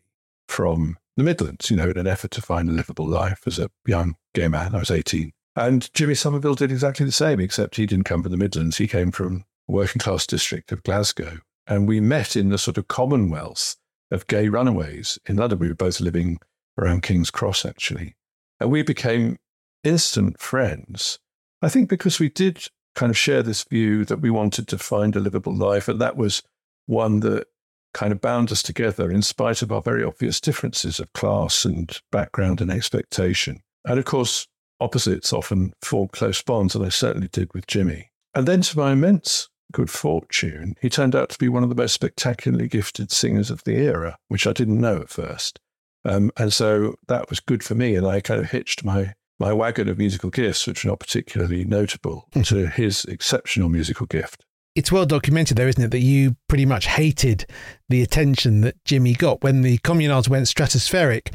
[0.47, 3.71] from the Midlands, you know, in an effort to find a livable life as a
[3.87, 4.75] young gay man.
[4.75, 5.31] I was 18.
[5.55, 8.77] And Jimmy Somerville did exactly the same, except he didn't come from the Midlands.
[8.77, 11.39] He came from a working class district of Glasgow.
[11.67, 13.75] And we met in the sort of commonwealth
[14.09, 15.59] of gay runaways in London.
[15.59, 16.39] We were both living
[16.77, 18.15] around King's Cross, actually.
[18.59, 19.37] And we became
[19.83, 21.19] instant friends.
[21.61, 25.15] I think because we did kind of share this view that we wanted to find
[25.15, 25.87] a livable life.
[25.87, 26.43] And that was
[26.85, 27.47] one that
[27.93, 31.99] kind of bound us together in spite of our very obvious differences of class and
[32.11, 33.61] background and expectation.
[33.85, 34.47] And of course,
[34.81, 38.11] opposites often form close bonds, and I certainly did with Jimmy.
[38.33, 41.75] And then, to my immense good fortune, he turned out to be one of the
[41.75, 45.59] most spectacularly gifted singers of the era, which I didn't know at first.
[46.03, 49.53] Um, and so that was good for me, and I kind of hitched my my
[49.53, 52.41] wagon of musical gifts, which are not particularly notable, hmm.
[52.43, 56.87] to his exceptional musical gift it's well documented though, isn't it, that you pretty much
[56.87, 57.45] hated
[57.89, 61.33] the attention that Jimmy got when the communards went stratospheric.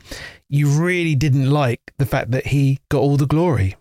[0.49, 3.77] You really didn't like the fact that he got all the glory.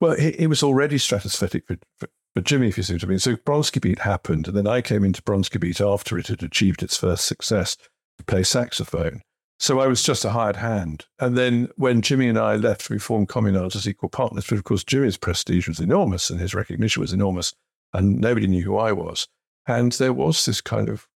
[0.00, 3.18] Well, it, was already stratospheric for, for, for, Jimmy, if you see what I mean.
[3.18, 6.84] So Bronski Beat happened, and then I came into Bronski Beat after it had achieved
[6.84, 7.76] its first success
[8.18, 9.22] to play saxophone.
[9.58, 11.06] So I was just a hired hand.
[11.18, 14.46] And then when Jimmy and I left, we formed Communards as equal partners.
[14.48, 17.54] But of course, Jimmy's prestige was enormous and his recognition was enormous
[17.92, 19.28] and nobody knew who I was.
[19.66, 21.06] And there was this kind of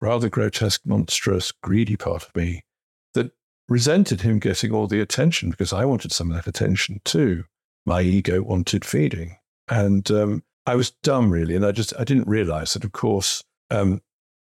[0.00, 2.62] rather grotesque, monstrous, greedy part of me
[3.14, 3.32] that
[3.68, 7.44] resented him getting all the attention because I wanted some of that attention too.
[7.86, 9.36] My ego wanted feeding.
[9.68, 11.54] And um, I was dumb, really.
[11.54, 14.00] And I just, I didn't realize that, of course, um,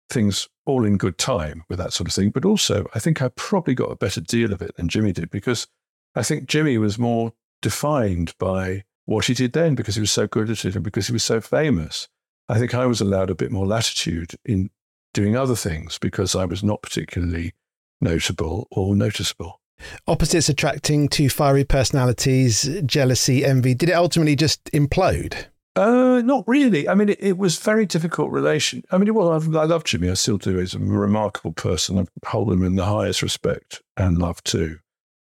[0.09, 2.31] things all in good time with that sort of thing.
[2.31, 5.29] But also, I think I probably got a better deal of it than Jimmy did
[5.29, 5.67] because
[6.15, 10.27] I think Jimmy was more defined by what he did then because he was so
[10.27, 12.07] good at it and because he was so famous.
[12.47, 14.69] I think I was allowed a bit more latitude in
[15.13, 17.53] doing other things because I was not particularly
[17.99, 19.61] notable or noticeable.
[20.07, 23.73] Opposites attracting two fiery personalities, jealousy, envy.
[23.73, 25.45] Did it ultimately just implode?
[25.75, 26.87] Uh, not really.
[26.87, 28.83] I mean, it, it was very difficult relation.
[28.91, 30.09] I mean, well, I, I love Jimmy.
[30.09, 30.57] I still do.
[30.57, 31.97] He's a remarkable person.
[31.97, 34.79] I hold him in the highest respect and love too.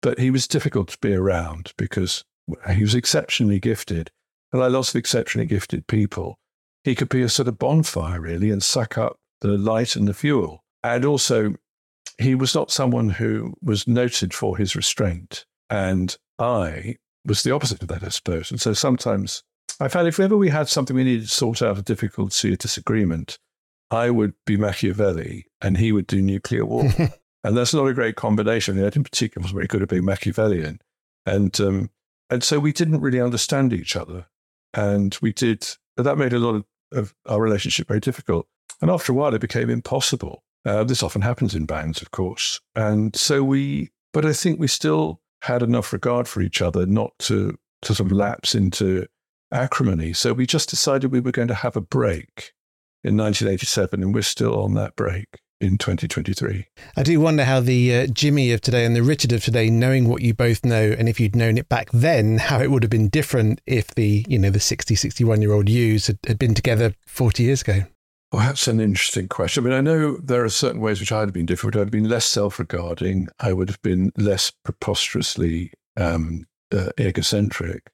[0.02, 2.26] But he was difficult to be around because
[2.72, 4.12] he was exceptionally gifted,
[4.52, 6.38] and like lots of exceptionally gifted people,
[6.84, 10.14] he could be a sort of bonfire really and suck up the light and the
[10.14, 10.64] fuel.
[10.84, 11.56] And also,
[12.18, 17.82] he was not someone who was noted for his restraint, and I was the opposite
[17.82, 18.52] of that, I suppose.
[18.52, 19.44] And so sometimes
[19.80, 22.58] I found if ever we had something we needed to sort out a difficulty, a
[22.58, 23.38] disagreement,
[23.92, 26.84] I would be Machiavelli and he would do nuclear war.
[27.44, 28.84] and that's not a great combination.
[28.84, 30.80] I in particular was very good at being Machiavellian.
[31.26, 31.90] And, um,
[32.30, 34.28] and so we didn't really understand each other.
[34.74, 38.48] And we did, that made a lot of, of our relationship very difficult.
[38.82, 40.44] And after a while, it became impossible.
[40.66, 42.60] Uh, this often happens in bands, of course.
[42.76, 47.18] And so we, but I think we still had enough regard for each other not
[47.20, 49.08] to, to sort of lapse into
[49.52, 50.14] acrimony.
[50.14, 52.54] So we just decided we were going to have a break
[53.04, 56.66] in 1987, and we're still on that break in 2023.
[56.96, 60.08] I do wonder how the uh, Jimmy of today and the Richard of today, knowing
[60.08, 62.90] what you both know, and if you'd known it back then, how it would have
[62.90, 66.54] been different if the, you know, the 60, 61 year old yous had, had been
[66.54, 67.84] together 40 years ago.
[68.32, 69.64] Well, that's an interesting question.
[69.64, 71.76] I mean, I know there are certain ways which I'd have been different.
[71.76, 73.28] I'd have been less self regarding.
[73.40, 77.90] I would have been less preposterously um, uh, egocentric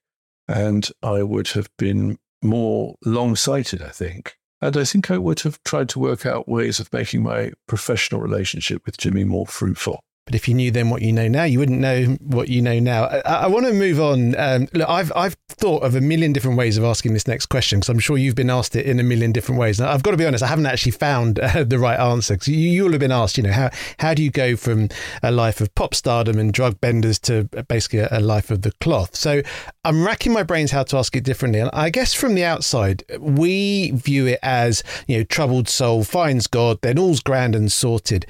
[0.48, 4.38] and I would have been more long sighted, I think.
[4.66, 8.20] And I think I would have tried to work out ways of making my professional
[8.20, 10.00] relationship with Jimmy more fruitful.
[10.26, 12.80] But if you knew then what you know now, you wouldn't know what you know
[12.80, 13.04] now.
[13.04, 14.36] I, I want to move on.
[14.36, 17.80] Um, look, I've I've thought of a million different ways of asking this next question
[17.80, 19.80] because I'm sure you've been asked it in a million different ways.
[19.80, 22.34] And I've got to be honest, I haven't actually found uh, the right answer.
[22.34, 24.90] Because you, you'll have been asked, you know, how how do you go from
[25.22, 28.72] a life of pop stardom and drug benders to basically a, a life of the
[28.82, 29.16] cloth?
[29.16, 29.44] So
[29.84, 31.60] I'm racking my brains how to ask it differently.
[31.60, 36.48] And I guess from the outside, we view it as you know, troubled soul finds
[36.48, 38.26] God, then all's grand and sorted.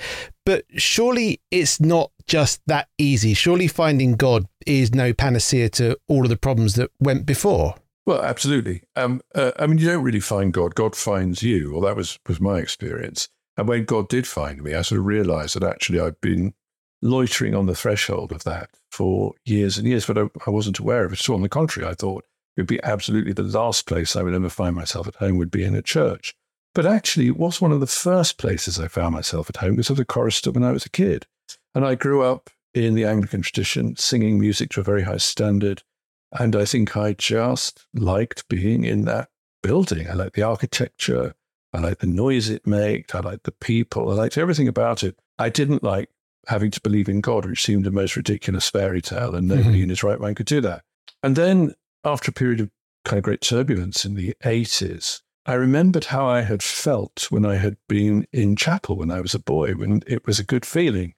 [0.46, 3.34] But surely it's not just that easy.
[3.34, 7.76] Surely finding God is no panacea to all of the problems that went before.
[8.06, 8.84] Well, absolutely.
[8.96, 10.76] Um, uh, I mean, you don't really find God.
[10.76, 11.72] God finds you.
[11.72, 13.30] Well, that was, was my experience.
[13.58, 16.54] And when God did find me, I sort of realized that actually I'd been
[17.02, 21.06] loitering on the threshold of that for years and years, but I, I wasn't aware
[21.06, 21.20] of it.
[21.20, 22.26] So, on the contrary, I thought
[22.58, 25.52] it would be absolutely the last place I would ever find myself at home would
[25.52, 26.36] be in a church.
[26.76, 29.90] But actually, it was one of the first places I found myself at home because
[29.90, 31.26] of the chorister when I was a kid.
[31.74, 35.84] And I grew up in the Anglican tradition, singing music to a very high standard.
[36.38, 39.30] And I think I just liked being in that
[39.64, 40.10] building.
[40.10, 41.34] I liked the architecture.
[41.72, 43.06] I liked the noise it made.
[43.14, 44.12] I liked the people.
[44.12, 45.18] I liked everything about it.
[45.40, 46.10] I didn't like
[46.48, 49.84] having to believe in God, which seemed a most ridiculous fairy tale, and nobody mm-hmm.
[49.84, 50.84] in his right mind could do that.
[51.24, 52.70] And then, after a period of
[53.06, 57.56] kind of great turbulence in the 80s, I remembered how I had felt when I
[57.56, 61.14] had been in chapel when I was a boy, when it was a good feeling.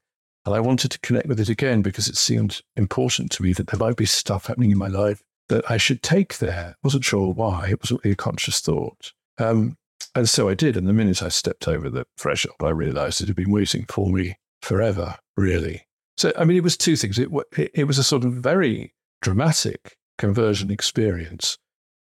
[0.46, 3.68] And I wanted to connect with it again because it seemed important to me that
[3.68, 6.72] there might be stuff happening in my life that I should take there.
[6.72, 7.70] I wasn't sure why.
[7.70, 9.14] It wasn't really a conscious thought.
[9.38, 9.78] Um,
[10.14, 10.76] and so I did.
[10.76, 14.10] And the minute I stepped over the threshold, I realized it had been waiting for
[14.10, 15.88] me forever, really.
[16.18, 17.18] So, I mean, it was two things.
[17.18, 21.58] It, it, it was a sort of very dramatic conversion experience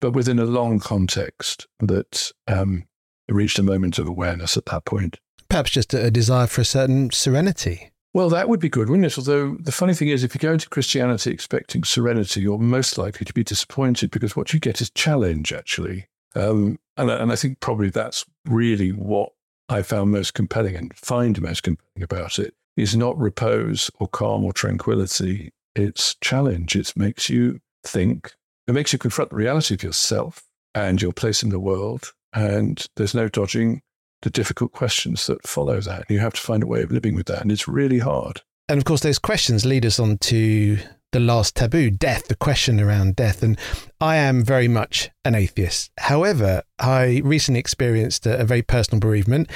[0.01, 2.85] but within a long context that um,
[3.29, 5.19] reached a moment of awareness at that point.
[5.49, 7.91] Perhaps just a desire for a certain serenity.
[8.13, 9.19] Well, that would be good, wouldn't it?
[9.19, 13.25] Although the funny thing is, if you go into Christianity expecting serenity, you're most likely
[13.25, 16.07] to be disappointed because what you get is challenge, actually.
[16.35, 19.31] Um, and, and I think probably that's really what
[19.69, 24.45] I found most compelling and find most compelling about it is not repose or calm
[24.45, 25.53] or tranquility.
[25.77, 26.75] It's challenge.
[26.75, 28.35] It makes you think
[28.71, 30.43] it makes you confront the reality of yourself
[30.75, 32.13] and your place in the world.
[32.33, 33.83] And there's no dodging
[34.23, 36.05] the difficult questions that follow that.
[36.09, 37.43] You have to find a way of living with that.
[37.43, 38.43] And it's really hard.
[38.69, 40.79] And of course, those questions lead us on to
[41.13, 43.43] the last taboo, death, the question around death.
[43.43, 43.59] And
[44.01, 45.91] I am very much an atheist.
[45.99, 49.51] However, I recently experienced a, a very personal bereavement.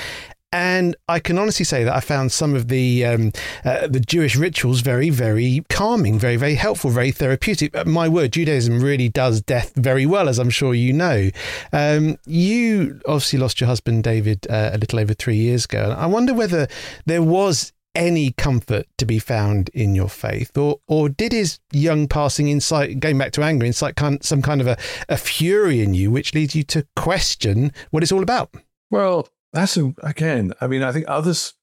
[0.54, 3.32] And I can honestly say that I found some of the um,
[3.64, 7.76] uh, the Jewish rituals very, very calming, very, very helpful, very therapeutic.
[7.76, 11.30] Uh, my word, Judaism really does death very well, as I'm sure you know.
[11.72, 15.92] Um, you obviously lost your husband, David, uh, a little over three years ago.
[15.98, 16.68] I wonder whether
[17.04, 22.06] there was any comfort to be found in your faith, or or did his young
[22.06, 24.76] passing incite, going back to anger, incite some kind of a,
[25.08, 28.54] a fury in you, which leads you to question what it's all about?
[28.88, 31.54] Well, that's again, I mean, I think others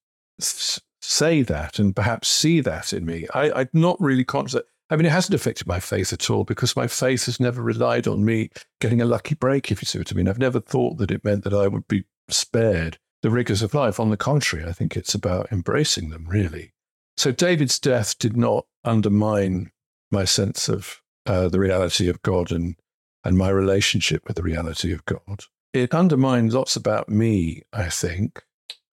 [1.01, 3.27] say that and perhaps see that in me.
[3.33, 4.61] I, I'm not really conscious.
[4.89, 8.07] I mean, it hasn't affected my faith at all because my faith has never relied
[8.07, 10.27] on me getting a lucky break, if you see what I mean.
[10.27, 13.99] I've never thought that it meant that I would be spared the rigors of life.
[13.99, 16.73] On the contrary, I think it's about embracing them, really.
[17.17, 19.71] So David's death did not undermine
[20.11, 22.75] my sense of uh, the reality of God and,
[23.23, 25.43] and my relationship with the reality of God.
[25.73, 28.43] It undermined lots about me, I think.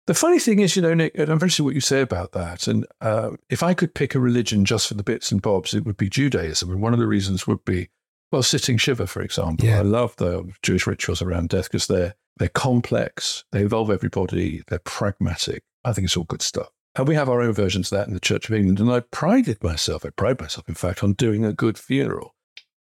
[0.07, 2.33] The funny thing is, you know, Nick, and I'm very sure what you say about
[2.33, 2.67] that.
[2.67, 5.85] And uh, if I could pick a religion just for the bits and bobs, it
[5.85, 6.71] would be Judaism.
[6.71, 7.89] And one of the reasons would be,
[8.33, 9.67] well, sitting Shiva, for example.
[9.67, 9.79] Yeah.
[9.79, 14.79] I love the Jewish rituals around death because they're they're complex, they involve everybody, they're
[14.81, 15.63] pragmatic.
[15.85, 16.71] I think it's all good stuff.
[16.97, 18.81] And we have our own versions of that in the Church of England.
[18.81, 22.35] And I prided myself, I pride myself, in fact, on doing a good funeral.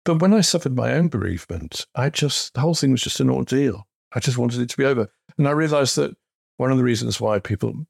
[0.07, 3.29] But when I suffered my own bereavement, I just, the whole thing was just an
[3.29, 3.89] ordeal.
[4.15, 5.09] I just wanted it to be over.
[5.37, 6.17] And I realized that
[6.59, 7.87] one of the reasons why people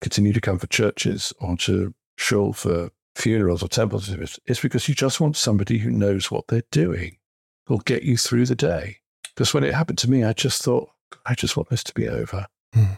[0.00, 4.08] continue to come for churches or to shul for funerals or temples
[4.46, 7.18] is because you just want somebody who knows what they're doing,
[7.66, 8.96] who'll get you through the day.
[9.34, 10.88] Because when it happened to me, I just thought,
[11.26, 12.46] I just want this to be over.
[12.72, 12.94] Hmm.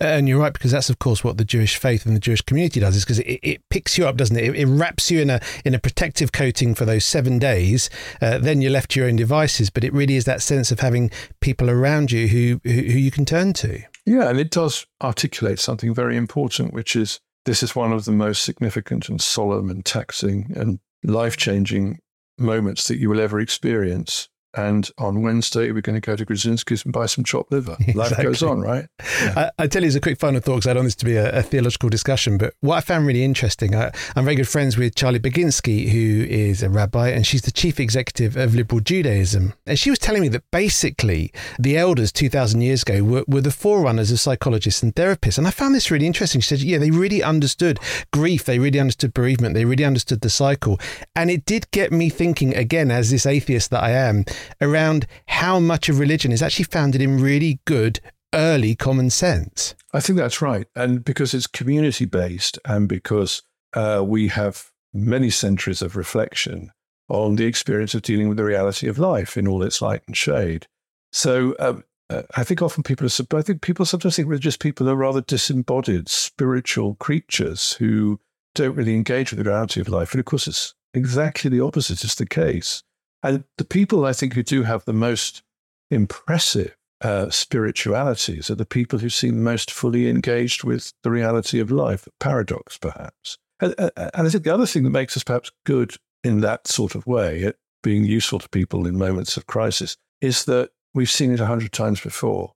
[0.00, 2.80] And you're right, because that's of course what the Jewish faith and the Jewish community
[2.80, 4.44] does, is because it, it picks you up, doesn't it?
[4.44, 4.54] it?
[4.56, 7.90] It wraps you in a in a protective coating for those seven days.
[8.20, 9.70] Uh, then you're left to your own devices.
[9.70, 11.10] But it really is that sense of having
[11.40, 13.80] people around you who who, who you can turn to.
[14.04, 18.12] Yeah, and it does articulate something very important, which is this is one of the
[18.12, 21.98] most significant and solemn and taxing and life changing
[22.38, 24.28] moments that you will ever experience.
[24.56, 27.76] And on Wednesday, we're going to go to Grodzinski's and buy some chopped liver.
[27.94, 28.86] Life goes on, right?
[29.00, 31.04] I, I tell you as a quick final thought, because I don't want this to
[31.04, 34.48] be a, a theological discussion, but what I found really interesting, I, I'm very good
[34.48, 38.80] friends with Charley Baginsky, who is a rabbi, and she's the chief executive of Liberal
[38.80, 39.52] Judaism.
[39.66, 43.50] And she was telling me that basically the elders 2,000 years ago were, were the
[43.50, 45.36] forerunners of psychologists and therapists.
[45.36, 46.40] And I found this really interesting.
[46.40, 47.78] She said, yeah, they really understood
[48.12, 50.80] grief, they really understood bereavement, they really understood the cycle.
[51.14, 54.24] And it did get me thinking, again, as this atheist that I am,
[54.60, 58.00] around how much of religion is actually founded in really good
[58.34, 59.74] early common sense.
[59.92, 60.66] I think that's right.
[60.74, 63.42] And because it's community based and because
[63.74, 66.70] uh, we have many centuries of reflection
[67.08, 70.16] on the experience of dealing with the reality of life in all its light and
[70.16, 70.66] shade.
[71.12, 74.88] So um, uh, I think often people are, I think people sometimes think religious people
[74.88, 78.20] are rather disembodied spiritual creatures who
[78.54, 80.12] don't really engage with the reality of life.
[80.12, 82.82] And of course, it's exactly the opposite is the case.
[83.22, 85.42] And the people I think who do have the most
[85.90, 91.70] impressive uh, spiritualities are the people who seem most fully engaged with the reality of
[91.70, 93.38] life, paradox perhaps.
[93.60, 96.94] And, and I think the other thing that makes us perhaps good in that sort
[96.94, 101.32] of way, at being useful to people in moments of crisis, is that we've seen
[101.32, 102.52] it a hundred times before.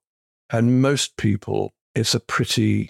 [0.51, 2.89] And most people, it's a pretty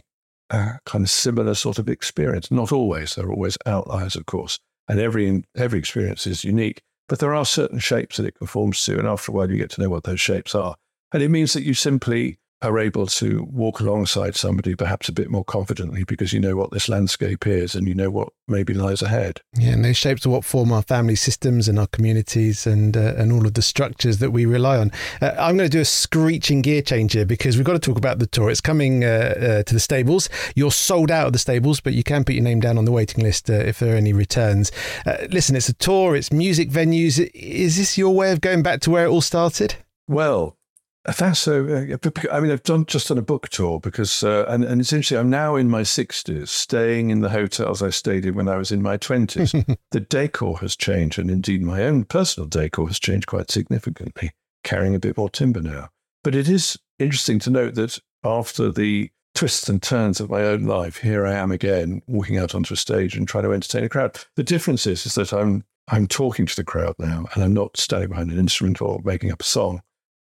[0.48, 2.50] uh, kind of similar sort of experience.
[2.50, 4.58] Not always, there are always outliers, of course,
[4.88, 6.80] and every, every experience is unique.
[7.10, 9.70] But there are certain shapes that it conforms to, and after a while, you get
[9.70, 10.76] to know what those shapes are.
[11.12, 15.30] And it means that you simply are able to walk alongside somebody perhaps a bit
[15.30, 19.00] more confidently because you know what this landscape is and you know what maybe lies
[19.00, 19.40] ahead.
[19.56, 23.14] Yeah, and those shapes are what form our family systems and our communities and uh,
[23.16, 24.92] and all of the structures that we rely on.
[25.22, 27.96] Uh, I'm going to do a screeching gear change here because we've got to talk
[27.96, 28.50] about the tour.
[28.50, 30.28] It's coming uh, uh, to the stables.
[30.54, 32.92] You're sold out of the stables, but you can put your name down on the
[32.92, 34.70] waiting list uh, if there are any returns.
[35.06, 36.14] Uh, listen, it's a tour.
[36.14, 37.30] It's music venues.
[37.34, 39.76] Is this your way of going back to where it all started?
[40.06, 40.56] Well,
[41.04, 41.64] that's so.
[41.66, 44.92] Uh, I mean, I've done just done a book tour because, uh, and and it's
[44.92, 45.18] interesting.
[45.18, 48.70] I'm now in my sixties, staying in the hotels I stayed in when I was
[48.70, 49.52] in my twenties.
[49.90, 54.32] the decor has changed, and indeed, my own personal decor has changed quite significantly.
[54.62, 55.88] Carrying a bit more timber now,
[56.22, 60.64] but it is interesting to note that after the twists and turns of my own
[60.64, 63.88] life, here I am again, walking out onto a stage and trying to entertain a
[63.88, 64.18] crowd.
[64.36, 67.78] The difference is, is that I'm I'm talking to the crowd now, and I'm not
[67.78, 69.80] standing behind an instrument or making up a song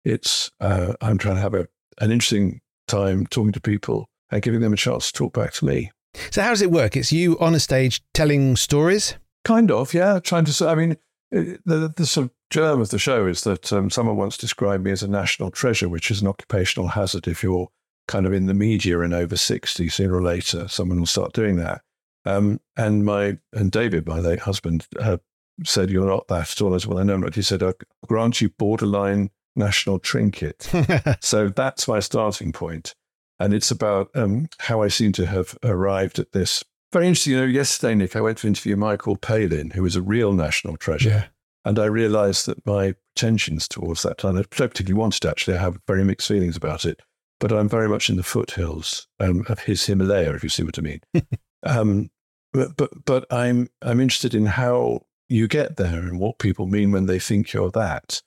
[0.03, 1.67] it's uh, I'm trying to have a,
[1.99, 5.65] an interesting time talking to people and giving them a chance to talk back to
[5.65, 5.91] me.
[6.31, 6.95] So how does it work?
[6.95, 9.15] It's you on a stage telling stories.
[9.43, 10.19] Kind of, yeah.
[10.19, 10.67] Trying to.
[10.67, 10.97] I mean,
[11.31, 14.91] the, the sort of germ of the show is that um, someone once described me
[14.91, 17.69] as a national treasure, which is an occupational hazard if you're
[18.07, 19.89] kind of in the media and over sixty.
[19.89, 21.81] Sooner or later, someone will start doing that.
[22.25, 25.17] Um, and my and David, my late husband, uh,
[25.65, 27.73] said, "You're not that at all." I said, "Well, I know not." He said, "I
[28.05, 30.69] grant you borderline." National trinket.
[31.21, 32.95] so that's my starting point.
[33.39, 36.63] And it's about um, how I seem to have arrived at this.
[36.91, 37.33] Very interesting.
[37.33, 40.77] You know, yesterday, Nick, I went to interview Michael Palin, who is a real national
[40.77, 41.09] treasure.
[41.09, 41.25] Yeah.
[41.65, 45.79] And I realized that my pretensions towards that time, I particularly wanted actually, I have
[45.87, 47.01] very mixed feelings about it.
[47.39, 50.79] but I'm very much in the foothills um, of his Himalaya, if you see what
[50.79, 51.01] I mean.
[51.63, 52.09] um,
[52.53, 56.91] but, but but I'm I'm interested in how you get there and what people mean
[56.91, 58.21] when they think you're that,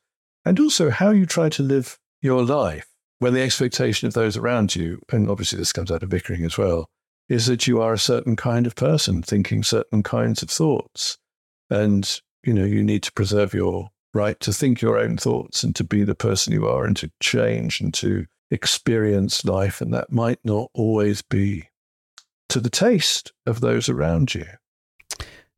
[0.46, 2.86] and also how you try to live your life
[3.18, 6.56] when the expectation of those around you, and obviously this comes out of vicaring as
[6.56, 6.86] well,
[7.28, 11.18] is that you are a certain kind of person thinking certain kinds of thoughts,
[11.68, 15.74] and you know you need to preserve your right to think your own thoughts and
[15.74, 20.12] to be the person you are and to change and to experience life, and that
[20.12, 21.68] might not always be
[22.48, 24.46] to the taste of those around you.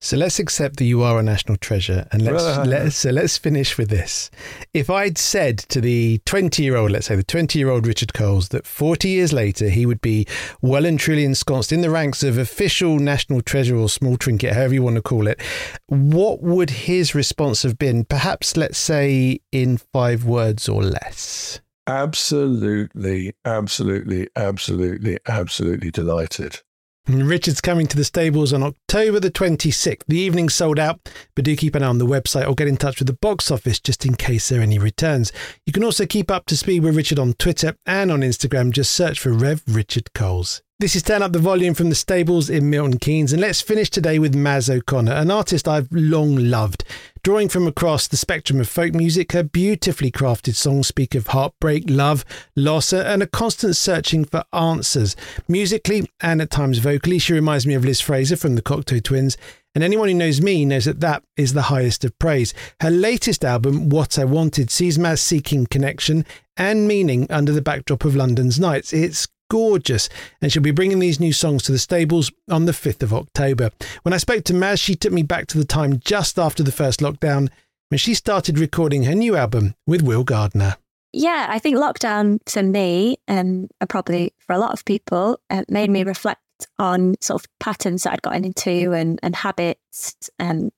[0.00, 2.90] So let's accept that you are a national treasure, and let's let's uh-huh.
[2.90, 4.30] so let's finish with this.
[4.72, 9.32] If I'd said to the twenty-year-old, let's say the twenty-year-old Richard Coles, that forty years
[9.32, 10.24] later he would be
[10.62, 14.74] well and truly ensconced in the ranks of official national treasure or small trinket, however
[14.74, 15.40] you want to call it,
[15.88, 18.04] what would his response have been?
[18.04, 21.60] Perhaps, let's say, in five words or less.
[21.88, 26.60] Absolutely, absolutely, absolutely, absolutely delighted.
[27.08, 30.02] Richard's coming to the stables on October the 26th.
[30.06, 31.00] The evening sold out,
[31.34, 33.50] but do keep an eye on the website or get in touch with the box
[33.50, 35.32] office just in case there are any returns.
[35.64, 38.72] You can also keep up to speed with Richard on Twitter and on Instagram.
[38.72, 40.62] Just search for Rev Richard Coles.
[40.80, 43.90] This is Turn Up the Volume from the Stables in Milton Keynes, and let's finish
[43.90, 46.84] today with Maz O'Connor, an artist I've long loved.
[47.24, 51.86] Drawing from across the spectrum of folk music, her beautifully crafted songs speak of heartbreak,
[51.88, 52.24] love,
[52.54, 55.16] loss, uh, and a constant searching for answers.
[55.48, 59.36] Musically and at times vocally, she reminds me of Liz Fraser from the Cocteau Twins,
[59.74, 62.54] and anyone who knows me knows that that is the highest of praise.
[62.80, 66.24] Her latest album, What I Wanted, sees Maz seeking connection
[66.56, 68.92] and meaning under the backdrop of London's nights.
[68.92, 70.08] It's gorgeous,
[70.40, 73.70] and she'll be bringing these new songs to the stables on the 5th of October.
[74.02, 76.72] When I spoke to Maz, she took me back to the time just after the
[76.72, 77.48] first lockdown
[77.88, 80.76] when she started recording her new album with Will Gardner.
[81.12, 85.64] Yeah, I think lockdown for me, um, and probably for a lot of people, uh,
[85.68, 86.40] made me reflect
[86.78, 90.70] on sort of patterns that I'd gotten into and, and habits um,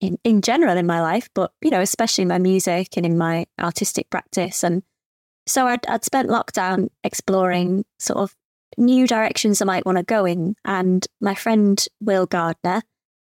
[0.00, 3.16] in, in general in my life, but, you know, especially in my music and in
[3.16, 4.64] my artistic practice.
[4.64, 4.82] And
[5.50, 8.36] so I'd, I'd spent lockdown exploring sort of
[8.76, 10.54] new directions I might want to go in.
[10.64, 12.82] And my friend Will Gardner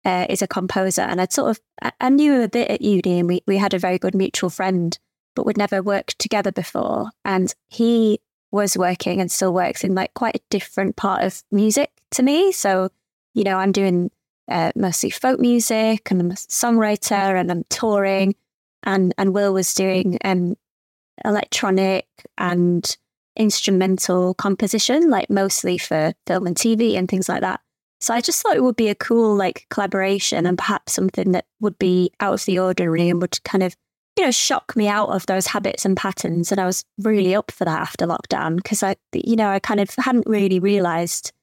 [0.05, 1.59] uh, is a composer, and I'd sort of
[1.99, 4.49] I, knew him a bit at uni, and we we had a very good mutual
[4.49, 4.97] friend,
[5.36, 7.09] but we'd never worked together before.
[7.26, 8.20] And he
[8.51, 12.51] was working and still works in like quite a different part of music to me.
[12.51, 12.89] So
[13.34, 14.11] you know, I'm doing
[14.49, 18.36] uh, mostly folk music, and I'm a songwriter, and I'm touring.
[18.84, 20.55] And and Will was doing um,
[21.26, 22.07] electronic
[22.38, 22.97] and
[23.36, 27.61] instrumental composition, like mostly for film and TV and things like that.
[28.01, 31.45] So I just thought it would be a cool like collaboration and perhaps something that
[31.59, 33.76] would be out of the ordinary and would kind of,
[34.17, 36.51] you know, shock me out of those habits and patterns.
[36.51, 39.80] And I was really up for that after lockdown because I, you know, I kind
[39.80, 41.34] of hadn't really realized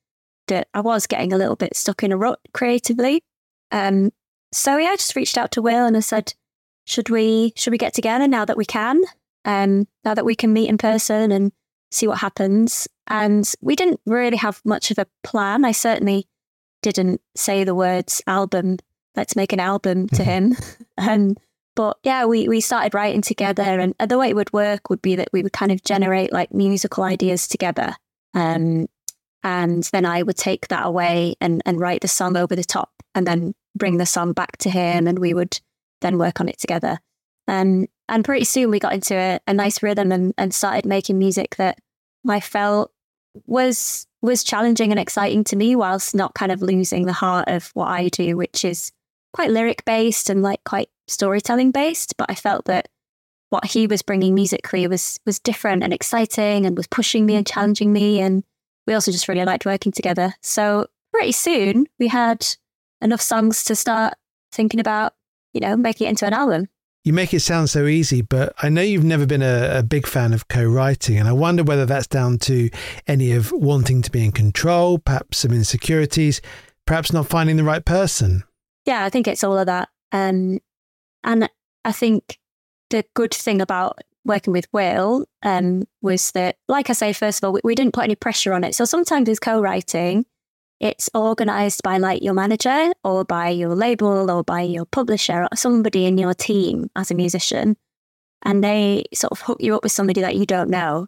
[0.49, 3.22] that I was getting a little bit stuck in a rut creatively.
[3.70, 4.12] Um,
[4.53, 6.35] so yeah, I just reached out to Will and I said,
[6.87, 9.03] should we, should we get together now that we can?
[9.47, 11.53] Um, now that we can meet in person and
[11.91, 12.87] see what happens.
[13.07, 15.65] And we didn't really have much of a plan.
[15.65, 16.27] I certainly
[16.83, 18.79] didn't say the words album,
[19.15, 20.55] let's make an album to him.
[20.99, 21.37] um,
[21.75, 23.63] but yeah, we, we started writing together.
[23.63, 26.53] And the way it would work would be that we would kind of generate like
[26.53, 27.95] musical ideas together.
[28.35, 28.89] Um,
[29.43, 32.91] and then I would take that away and, and write the song over the top
[33.15, 35.61] and then bring the song back to him and we would
[36.01, 36.99] then work on it together.
[37.47, 41.19] Um, and pretty soon we got into a, a nice rhythm and, and started making
[41.19, 41.79] music that
[42.29, 42.93] I felt
[43.47, 47.71] was was challenging and exciting to me whilst not kind of losing the heart of
[47.75, 48.91] what I do, which is
[49.33, 52.17] quite lyric based and like quite storytelling based.
[52.17, 52.89] But I felt that
[53.51, 57.47] what he was bringing musically was was different and exciting and was pushing me and
[57.47, 58.21] challenging me.
[58.21, 58.43] And
[58.87, 60.35] we also just really liked working together.
[60.43, 62.47] So pretty soon we had
[63.01, 64.15] enough songs to start
[64.53, 65.15] thinking about,
[65.53, 66.69] you know, making it into an album
[67.07, 70.09] you make it sound so easy, but I know you've never been a, a big
[70.09, 71.19] fan of co writing.
[71.19, 72.69] And I wonder whether that's down to
[73.07, 76.41] any of wanting to be in control, perhaps some insecurities,
[76.85, 78.43] perhaps not finding the right person.
[78.87, 79.89] Yeah, I think it's all of that.
[80.11, 80.59] Um,
[81.23, 81.49] and
[81.85, 82.41] I think
[82.91, 87.47] the good thing about working with Will um, was that, like I say, first of
[87.47, 88.75] all, we, we didn't put any pressure on it.
[88.75, 90.27] So sometimes with co writing,
[90.81, 95.57] it's organized by like your manager or by your label or by your publisher or
[95.57, 97.77] somebody in your team as a musician.
[98.43, 101.07] And they sort of hook you up with somebody that you don't know.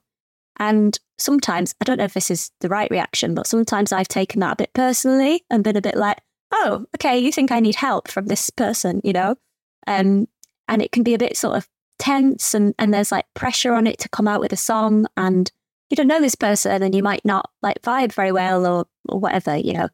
[0.59, 4.41] And sometimes, I don't know if this is the right reaction, but sometimes I've taken
[4.41, 6.19] that a bit personally and been a bit like,
[6.51, 9.37] oh, okay, you think I need help from this person, you know?
[9.87, 10.27] Um,
[10.67, 13.87] and it can be a bit sort of tense and, and there's like pressure on
[13.87, 15.07] it to come out with a song.
[15.17, 15.51] And
[15.91, 19.19] you don't know this person and you might not like vibe very well or, or
[19.19, 19.89] whatever, you know.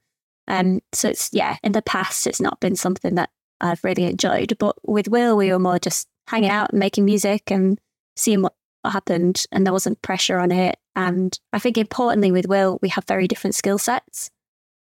[0.46, 3.30] Um, so it's yeah, in the past it's not been something that
[3.60, 4.56] I've really enjoyed.
[4.58, 7.78] But with Will, we were more just hanging out and making music and
[8.16, 10.78] seeing what happened, and there wasn't pressure on it.
[10.96, 14.30] And I think importantly with Will, we have very different skill sets.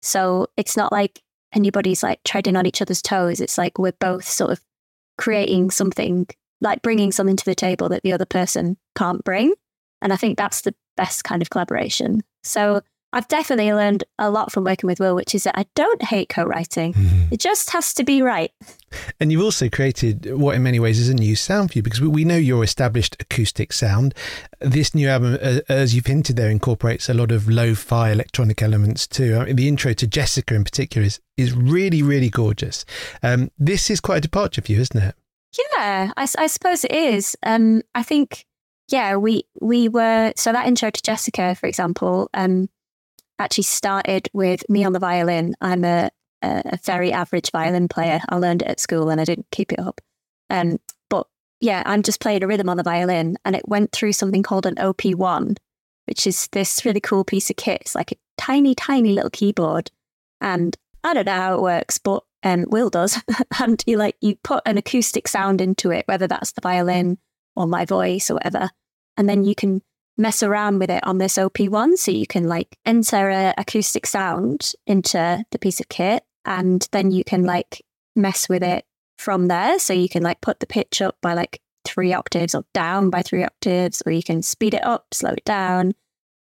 [0.02, 3.40] So it's not like anybody's like treading on each other's toes.
[3.40, 4.60] It's like we're both sort of
[5.18, 6.26] creating something,
[6.60, 9.54] like bringing something to the table that the other person can't bring.
[10.02, 12.22] And I think that's the best kind of collaboration.
[12.42, 12.82] So
[13.12, 16.28] I've definitely learned a lot from working with Will, which is that I don't hate
[16.28, 16.92] co writing.
[16.92, 17.32] Mm-hmm.
[17.32, 18.52] It just has to be right.
[19.20, 22.00] And you've also created what, in many ways, is a new sound for you because
[22.00, 24.14] we know your established acoustic sound.
[24.60, 25.38] This new album,
[25.68, 29.36] as you've hinted there, incorporates a lot of lo fi electronic elements too.
[29.36, 32.84] I mean, the intro to Jessica, in particular, is, is really, really gorgeous.
[33.22, 35.14] Um, this is quite a departure for you, isn't it?
[35.72, 37.36] Yeah, I, I suppose it is.
[37.42, 38.45] Um, I think,
[38.88, 42.68] yeah, we we were so that intro to Jessica, for example, um,
[43.38, 45.54] actually started with me on the violin.
[45.60, 46.10] I'm a,
[46.42, 48.20] a, a very average violin player.
[48.28, 50.00] I learned it at school and I didn't keep it up.
[50.50, 50.78] Um,
[51.10, 51.26] but
[51.60, 54.66] yeah, I'm just playing a rhythm on the violin and it went through something called
[54.66, 55.56] an OP1,
[56.06, 57.82] which is this really cool piece of kit.
[57.82, 59.90] It's like a tiny, tiny little keyboard.
[60.40, 63.20] And I don't know how it works, but um, Will does.
[63.60, 67.18] and you like you put an acoustic sound into it, whether that's the violin
[67.56, 68.70] or my voice or whatever,
[69.16, 69.82] and then you can
[70.18, 71.96] mess around with it on this OP1.
[71.98, 77.10] So you can like enter a acoustic sound into the piece of kit and then
[77.10, 77.84] you can like
[78.14, 78.84] mess with it
[79.18, 79.78] from there.
[79.78, 83.22] So you can like put the pitch up by like three octaves or down by
[83.22, 85.92] three octaves, or you can speed it up, slow it down,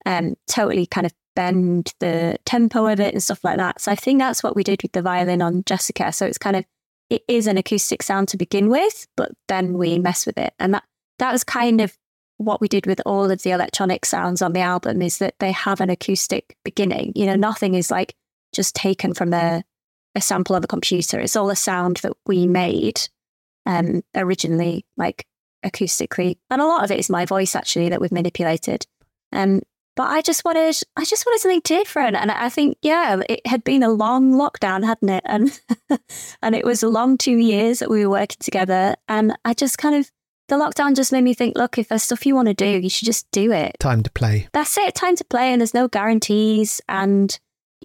[0.05, 3.81] and totally kind of bend the tempo of it and stuff like that.
[3.81, 6.11] So I think that's what we did with the violin on Jessica.
[6.11, 6.65] So it's kind of
[7.09, 10.53] it is an acoustic sound to begin with, but then we mess with it.
[10.59, 10.83] And that
[11.19, 11.97] that was kind of
[12.37, 15.51] what we did with all of the electronic sounds on the album is that they
[15.51, 17.13] have an acoustic beginning.
[17.15, 18.15] You know, nothing is like
[18.53, 19.63] just taken from a,
[20.15, 21.19] a sample of a computer.
[21.19, 23.07] It's all a sound that we made
[23.65, 25.25] um, originally, like
[25.65, 26.37] acoustically.
[26.49, 28.85] And a lot of it is my voice actually that we've manipulated.
[29.31, 29.61] Um,
[29.95, 32.17] but I just wanted, I just wanted something different.
[32.17, 35.23] And I think, yeah, it had been a long lockdown, hadn't it?
[35.25, 35.57] And
[36.41, 38.95] and it was a long two years that we were working together.
[39.07, 40.11] And I just kind of
[40.47, 42.89] the lockdown just made me think look, if there's stuff you want to do, you
[42.89, 43.77] should just do it.
[43.79, 44.47] Time to play.
[44.53, 45.51] That's it, time to play.
[45.51, 46.81] And there's no guarantees.
[46.87, 47.37] And,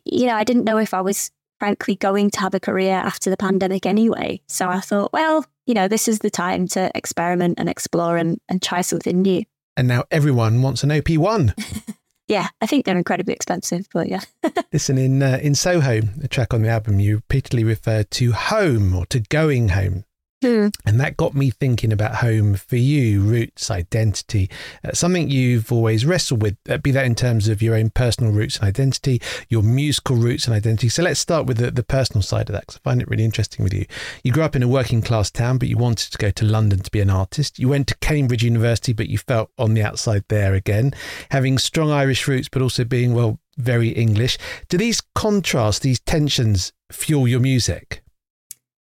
[0.05, 3.31] you know, I didn't know if I was frankly going to have a career after
[3.31, 4.41] the pandemic anyway.
[4.49, 8.41] So I thought, well, you know, this is the time to experiment and explore and,
[8.49, 9.45] and try something new.
[9.77, 11.55] And now everyone wants an OP1.
[12.29, 14.23] yeah, I think they're incredibly expensive, but yeah.
[14.73, 18.95] Listen, in uh, in Soho, the track on the album, you repeatedly refer to home
[18.95, 20.05] or to going home.
[20.43, 20.73] Mm.
[20.87, 24.49] And that got me thinking about home for you, roots, identity,
[24.83, 28.33] uh, something you've always wrestled with, uh, be that in terms of your own personal
[28.33, 29.21] roots and identity,
[29.51, 30.89] your musical roots and identity.
[30.89, 33.25] So let's start with the, the personal side of that because I find it really
[33.25, 33.85] interesting with you.
[34.25, 36.81] You grew up in a working class town, but you wanted to go to London
[36.81, 37.59] to be an artist.
[37.59, 40.95] You went to Cambridge University, but you felt on the outside there again,
[41.31, 44.39] having strong Irish roots, but also being, well, very English.
[44.71, 48.03] Do these contrasts, these tensions fuel your music?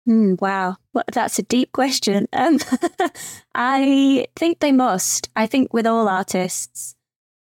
[0.08, 2.28] Mm, wow, well, that's a deep question.
[2.32, 2.58] Um,
[3.54, 5.30] I think they must.
[5.34, 6.94] I think with all artists,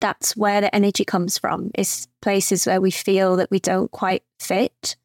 [0.01, 1.71] that's where the energy comes from.
[1.79, 4.97] Is places where we feel that we don't quite fit,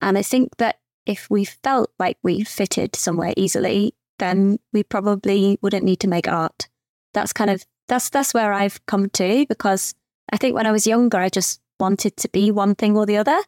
[0.00, 5.58] and I think that if we felt like we fitted somewhere easily, then we probably
[5.60, 6.68] wouldn't need to make art.
[7.12, 9.94] That's kind of that's that's where I've come to because
[10.32, 13.18] I think when I was younger, I just wanted to be one thing or the
[13.18, 13.38] other.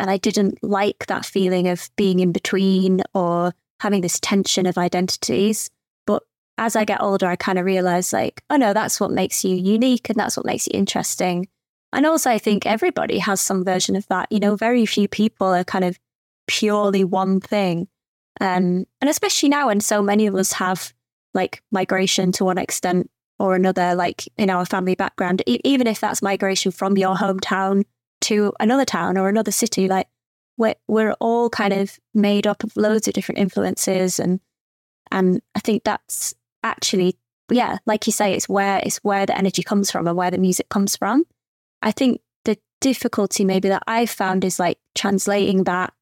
[0.00, 4.78] And I didn't like that feeling of being in between or having this tension of
[4.78, 5.70] identities.
[6.06, 6.22] But
[6.56, 9.54] as I get older, I kind of realize, like, oh no, that's what makes you
[9.54, 11.48] unique and that's what makes you interesting.
[11.92, 14.28] And also, I think everybody has some version of that.
[14.30, 15.98] You know, very few people are kind of
[16.46, 17.88] purely one thing.
[18.40, 20.94] Um, and especially now, when so many of us have
[21.34, 26.00] like migration to one extent or another, like in our family background, e- even if
[26.00, 27.84] that's migration from your hometown
[28.30, 30.06] to another town or another city, like
[30.56, 34.40] we're we're all kind of made up of loads of different influences and
[35.10, 37.16] and I think that's actually
[37.50, 40.38] yeah, like you say, it's where it's where the energy comes from and where the
[40.38, 41.24] music comes from.
[41.82, 45.92] I think the difficulty maybe that I've found is like translating that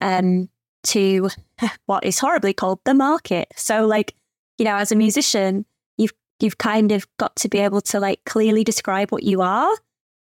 [0.00, 0.48] um
[0.84, 1.30] to
[1.86, 3.48] what is horribly called the market.
[3.56, 4.14] So like,
[4.56, 5.66] you know, as a musician,
[5.98, 9.76] you've you've kind of got to be able to like clearly describe what you are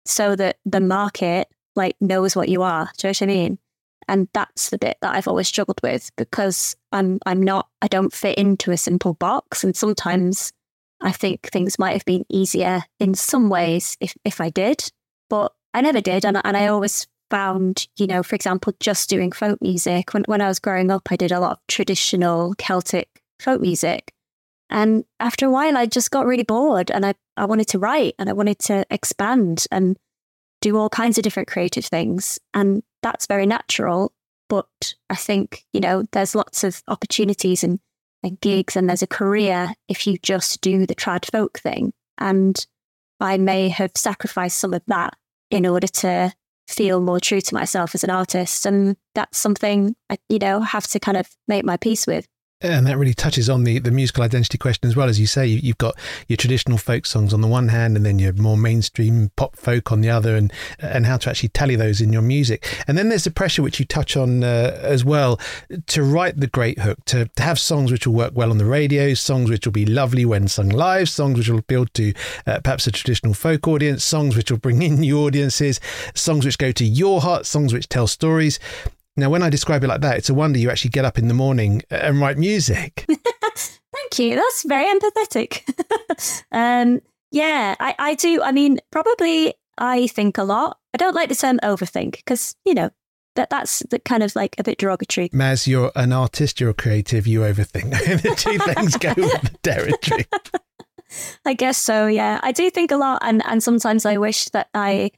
[0.10, 2.90] so that the market like knows what you are.
[2.98, 3.60] Do you know what I mean?
[4.08, 8.12] And that's the bit that I've always struggled with because I'm I'm not I don't
[8.14, 9.64] fit into a simple box.
[9.64, 10.52] And sometimes
[11.02, 14.92] I think things might have been easier in some ways if, if I did,
[15.30, 16.26] but I never did.
[16.26, 20.14] And, and I always found, you know, for example, just doing folk music.
[20.14, 24.12] When, when I was growing up, I did a lot of traditional Celtic folk music.
[24.70, 28.16] And after a while, I just got really bored and I, I wanted to write
[28.20, 29.98] and I wanted to expand and
[30.62, 32.40] do all kinds of different creative things.
[32.54, 34.14] And that's very natural.
[34.48, 37.80] But I think, you know, there's lots of opportunities and,
[38.24, 41.94] and gigs and there's a career if you just do the trad folk thing.
[42.18, 42.66] And
[43.20, 45.16] I may have sacrificed some of that
[45.50, 46.34] in order to
[46.68, 48.66] feel more true to myself as an artist.
[48.66, 52.28] And that's something I, you know, have to kind of make my peace with.
[52.62, 55.08] And that really touches on the, the musical identity question as well.
[55.08, 55.98] As you say, you've got
[56.28, 59.94] your traditional folk songs on the one hand, and then your more mainstream pop folk
[59.94, 62.84] on the other, and and how to actually tally those in your music.
[62.86, 65.40] And then there's the pressure which you touch on uh, as well
[65.88, 68.66] to write the great hook, to, to have songs which will work well on the
[68.66, 72.14] radio, songs which will be lovely when sung live, songs which will appeal to
[72.46, 75.80] uh, perhaps a traditional folk audience, songs which will bring in new audiences,
[76.14, 78.60] songs which go to your heart, songs which tell stories.
[79.20, 81.28] Now, when I describe it like that, it's a wonder you actually get up in
[81.28, 83.06] the morning and write music.
[83.56, 84.36] Thank you.
[84.36, 86.44] That's very empathetic.
[86.52, 87.02] um,
[87.32, 88.42] yeah, I, I do.
[88.42, 90.78] I mean, probably I think a lot.
[90.94, 92.90] I don't like the term overthink because, you know,
[93.36, 95.30] that that's the kind of like a bit derogatory.
[95.30, 97.92] Maz, you're an artist, you're a creative, you overthink.
[98.22, 100.26] the two things go with the territory.
[101.46, 102.40] I guess so, yeah.
[102.44, 105.12] I do think a lot and, and sometimes I wish that I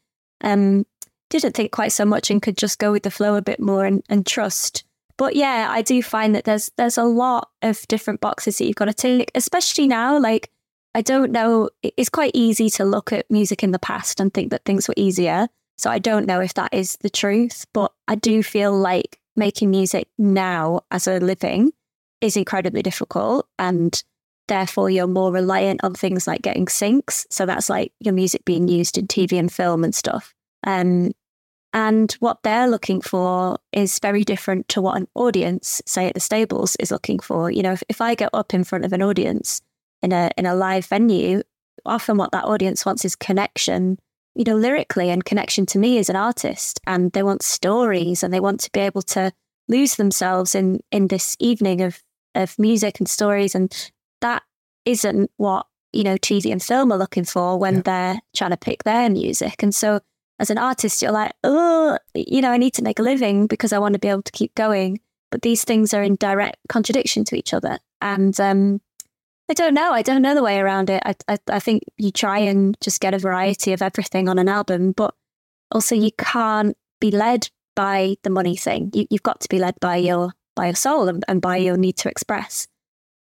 [0.44, 0.86] um
[1.32, 3.86] didn't think quite so much and could just go with the flow a bit more
[3.86, 4.84] and, and trust.
[5.18, 8.76] But yeah, I do find that there's there's a lot of different boxes that you've
[8.76, 10.20] got to tick, especially now.
[10.20, 10.52] Like
[10.94, 14.52] I don't know, it's quite easy to look at music in the past and think
[14.52, 15.48] that things were easier.
[15.78, 19.72] So I don't know if that is the truth, but I do feel like making
[19.72, 21.72] music now as a living
[22.20, 24.04] is incredibly difficult and
[24.48, 27.26] therefore you're more reliant on things like getting syncs.
[27.30, 30.36] So that's like your music being used in TV and film and stuff.
[30.66, 31.14] Um,
[31.74, 36.20] and what they're looking for is very different to what an audience, say at the
[36.20, 37.50] stables, is looking for.
[37.50, 39.62] You know, if, if I get up in front of an audience
[40.02, 41.44] in a in a live venue,
[41.86, 43.98] often what that audience wants is connection,
[44.36, 46.82] you know, lyrically and connection to me as an artist.
[46.88, 49.32] And they want stories and they want to be able to
[49.70, 52.04] lose themselves in in this evening of
[52.36, 53.56] of music and stories.
[53.56, 54.44] And that
[54.84, 57.82] isn't what, you know, TV and film are looking for when yeah.
[57.86, 59.64] they're trying to pick their music.
[59.64, 60.02] And so
[60.42, 63.72] as an artist, you're like, oh, you know, I need to make a living because
[63.72, 65.00] I want to be able to keep going.
[65.30, 67.78] But these things are in direct contradiction to each other.
[68.02, 68.82] And um,
[69.50, 69.94] I don't know.
[69.94, 71.04] I don't know the way around it.
[71.06, 74.50] I, I, I think you try and just get a variety of everything on an
[74.50, 75.14] album, but
[75.72, 78.90] also you can't be led by the money thing.
[78.94, 81.78] You, have got to be led by your by your soul and, and by your
[81.78, 82.68] need to express.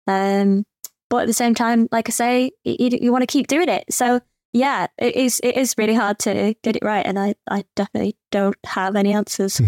[0.07, 0.65] Um,
[1.11, 3.85] but at the same time, like I say, you, you want to keep doing it.
[3.91, 4.21] So
[4.59, 5.41] yeah, it is.
[5.43, 9.13] It is really hard to get it right, and I, I definitely don't have any
[9.13, 9.61] answers.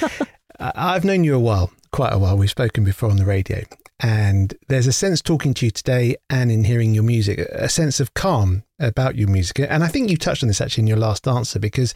[0.60, 2.36] I've known you a while, quite a while.
[2.36, 3.62] We've spoken before on the radio,
[4.02, 8.00] and there's a sense talking to you today and in hearing your music, a sense
[8.00, 9.60] of calm about your music.
[9.60, 11.94] And I think you touched on this actually in your last answer, because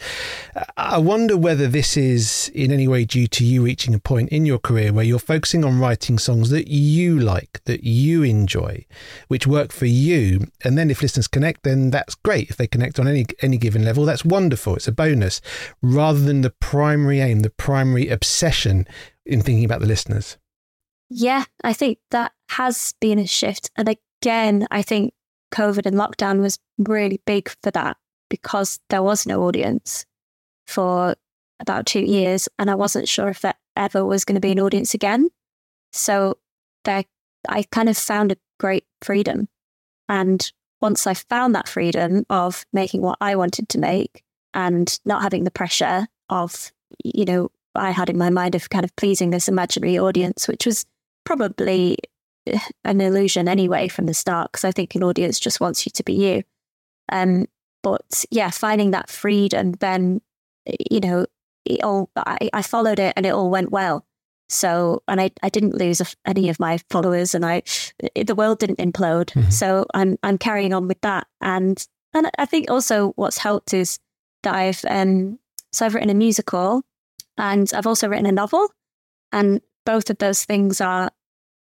[0.76, 4.46] I wonder whether this is in any way due to you reaching a point in
[4.46, 8.86] your career where you're focusing on writing songs that you like, that you enjoy,
[9.26, 10.46] which work for you.
[10.62, 12.50] And then if listeners connect, then that's great.
[12.50, 14.76] If they connect on any any given level, that's wonderful.
[14.76, 15.40] It's a bonus
[15.82, 18.86] rather than the primary aim, the primary obsession
[19.24, 20.38] in thinking about the listeners.
[21.09, 23.70] Yeah, I think that has been a shift.
[23.76, 25.14] And again, I think
[25.54, 27.96] COVID and lockdown was really big for that
[28.28, 30.04] because there was no audience
[30.66, 31.14] for
[31.61, 32.48] about two years.
[32.59, 35.28] And I wasn't sure if there ever was going to be an audience again.
[35.92, 36.38] So
[36.84, 37.04] there,
[37.48, 39.48] I kind of found a great freedom.
[40.09, 40.50] And
[40.80, 44.22] once I found that freedom of making what I wanted to make
[44.54, 46.72] and not having the pressure of,
[47.04, 50.66] you know, I had in my mind of kind of pleasing this imaginary audience, which
[50.66, 50.84] was
[51.27, 51.99] probably
[52.47, 55.91] eh, an illusion anyway from the start because I think an audience just wants you
[55.91, 56.43] to be you.
[57.12, 57.47] Um,
[57.83, 60.22] but yeah, finding that freedom, then
[60.66, 61.27] eh, you know,
[61.66, 64.07] it all I, I followed it and it all went well.
[64.49, 67.62] So, and I, I didn't lose any of my followers, and I
[68.14, 69.33] eh, the world didn't implode.
[69.33, 69.51] Mm-hmm.
[69.51, 73.99] So I'm I'm carrying on with that, and and I think also what's helped is
[74.45, 75.39] that I've um
[75.72, 76.83] so I've written a musical,
[77.37, 78.68] and I've also written a novel,
[79.33, 81.11] and both of those things are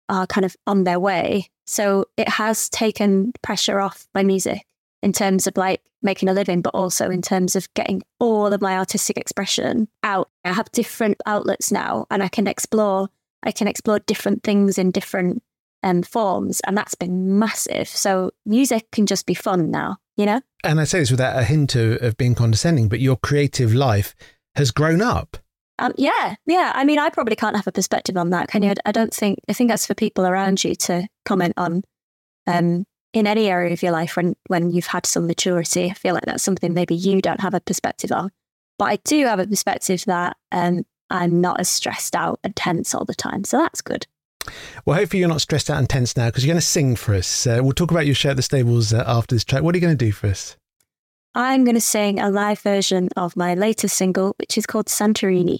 [0.08, 1.48] are kind of on their way.
[1.66, 4.66] So it has taken pressure off my music
[5.02, 8.60] in terms of like making a living, but also in terms of getting all of
[8.60, 10.30] my artistic expression out.
[10.44, 13.08] I have different outlets now and I can explore,
[13.42, 15.42] I can explore different things in different
[15.84, 17.88] um, forms, and that's been massive.
[17.88, 20.40] So music can just be fun now, you know.
[20.64, 24.14] And I say this without a hint of, of being condescending, but your creative life
[24.56, 25.36] has grown up.
[25.78, 26.72] Um, yeah, yeah.
[26.74, 28.74] I mean, I probably can't have a perspective on that, can you?
[28.84, 29.40] I don't think.
[29.48, 31.82] I think that's for people around you to comment on.
[32.46, 36.14] Um, in any area of your life, when when you've had some maturity, I feel
[36.14, 38.30] like that's something maybe you don't have a perspective on.
[38.78, 42.94] But I do have a perspective that um, I'm not as stressed out and tense
[42.94, 44.06] all the time, so that's good.
[44.84, 47.14] Well, hopefully you're not stressed out and tense now because you're going to sing for
[47.14, 47.46] us.
[47.46, 49.62] Uh, we'll talk about your show at the stables uh, after this track.
[49.62, 50.56] What are you going to do for us?
[51.36, 55.58] I'm going to sing a live version of my latest single, which is called Santorini.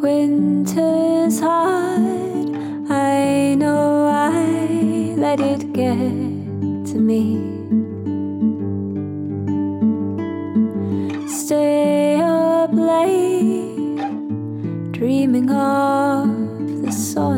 [0.00, 2.56] Winter's hard,
[2.88, 5.96] I know I let it get
[6.92, 7.42] to me.
[11.26, 11.87] Stay
[12.66, 13.96] late,
[14.92, 16.28] dreaming of
[16.82, 17.34] the sun.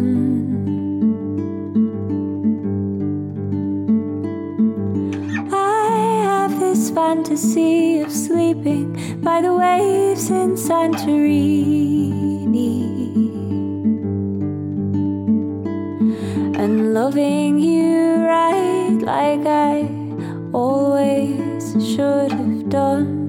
[5.52, 11.70] I have this fantasy of sleeping by the waves in Santorini.
[16.62, 19.88] and loving you right like I
[20.52, 23.19] always should have done.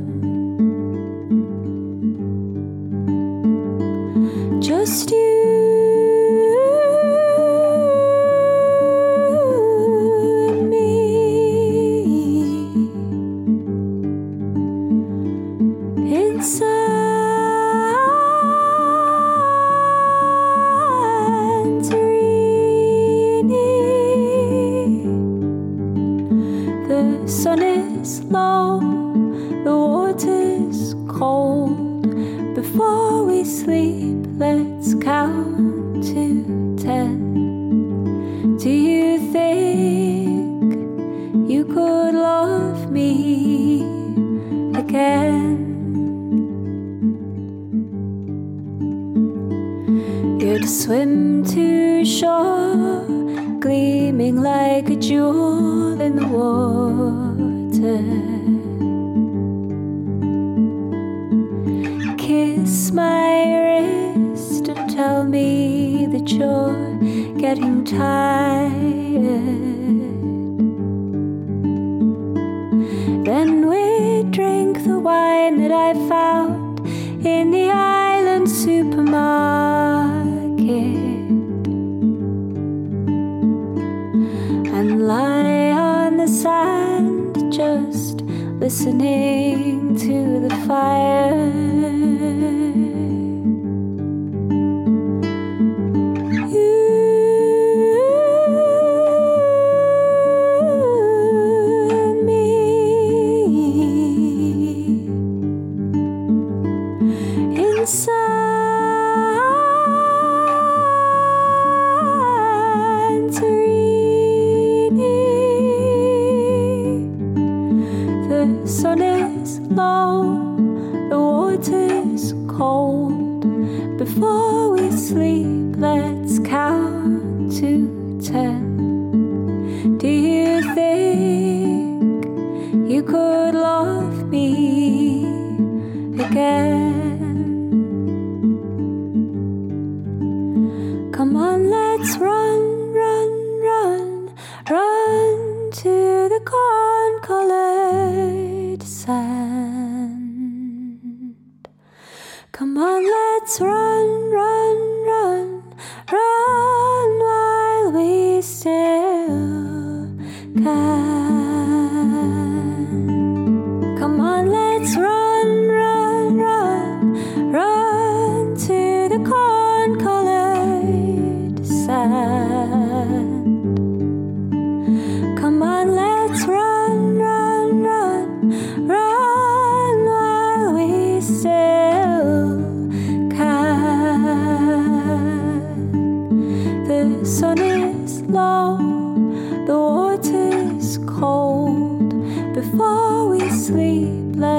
[88.71, 91.40] listening to the fire.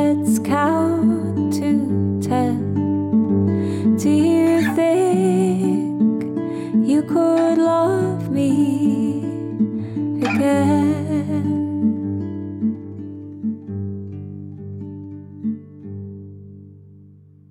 [0.03, 3.97] let's count to ten.
[3.97, 6.23] Do you think
[6.89, 9.23] you could love me
[10.27, 11.13] again?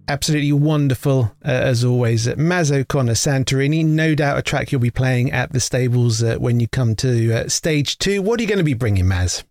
[0.08, 2.28] absolutely wonderful uh, as always.
[2.28, 6.36] Uh, Maz O'Connor, Santorini, no doubt a track you'll be playing at the stables uh,
[6.36, 8.22] when you come to uh, stage two.
[8.22, 9.45] What are you going to be bringing, Maz?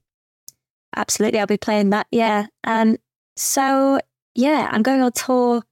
[0.97, 2.47] Absolutely, I'll be playing that, yeah.
[2.65, 2.97] Um,
[3.37, 4.01] so,
[4.35, 5.63] yeah, I'm going on tour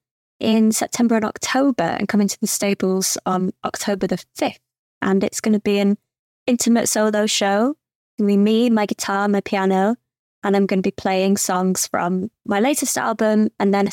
[0.41, 4.59] in September and October and coming to the stables on October the 5th.
[5.03, 5.99] And it's going to be an
[6.47, 7.71] intimate solo show.
[7.71, 9.97] It's going to be me, my guitar, my piano,
[10.43, 13.93] and I'm going to be playing songs from my latest album and then a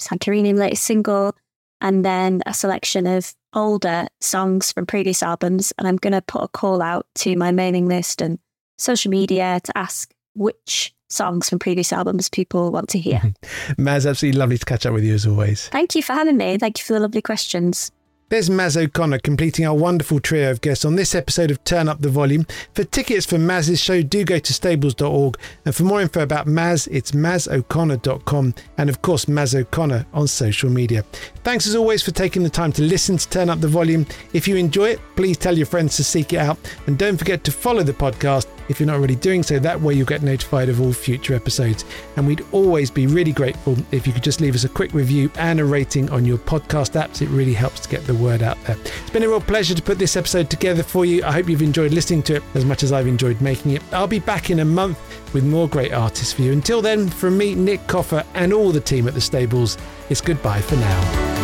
[0.00, 1.34] Santorini latest single,
[1.80, 5.72] and then a selection of older songs from previous albums.
[5.78, 8.38] And I'm going to put a call out to my mailing list and
[8.78, 13.20] social media to ask which songs from previous albums people want to hear.
[13.78, 15.68] Maz, absolutely lovely to catch up with you as always.
[15.68, 16.58] Thank you for having me.
[16.58, 17.90] Thank you for the lovely questions.
[18.30, 22.00] There's Maz O'Connor completing our wonderful trio of guests on this episode of Turn Up
[22.00, 22.46] the Volume.
[22.72, 25.38] For tickets for Maz's show, do go to stables.org.
[25.64, 30.70] And for more info about Maz, it's mazoconnor.com and, of course, Maz O'Connor on social
[30.70, 31.04] media.
[31.44, 34.06] Thanks as always for taking the time to listen to Turn Up the Volume.
[34.32, 36.56] If you enjoy it, please tell your friends to seek it out.
[36.86, 39.58] And don't forget to follow the podcast if you're not already doing so.
[39.58, 41.84] That way you'll get notified of all future episodes.
[42.16, 45.30] And we'd always be really grateful if you could just leave us a quick review
[45.36, 47.20] and a rating on your podcast apps.
[47.20, 48.78] It really helps to get the word out there.
[48.78, 51.22] It's been a real pleasure to put this episode together for you.
[51.24, 53.82] I hope you've enjoyed listening to it as much as I've enjoyed making it.
[53.92, 54.98] I'll be back in a month
[55.34, 56.52] with more great artists for you.
[56.52, 59.76] Until then, from me, Nick Coffer, and all the team at the stables,
[60.10, 61.43] it's goodbye for now.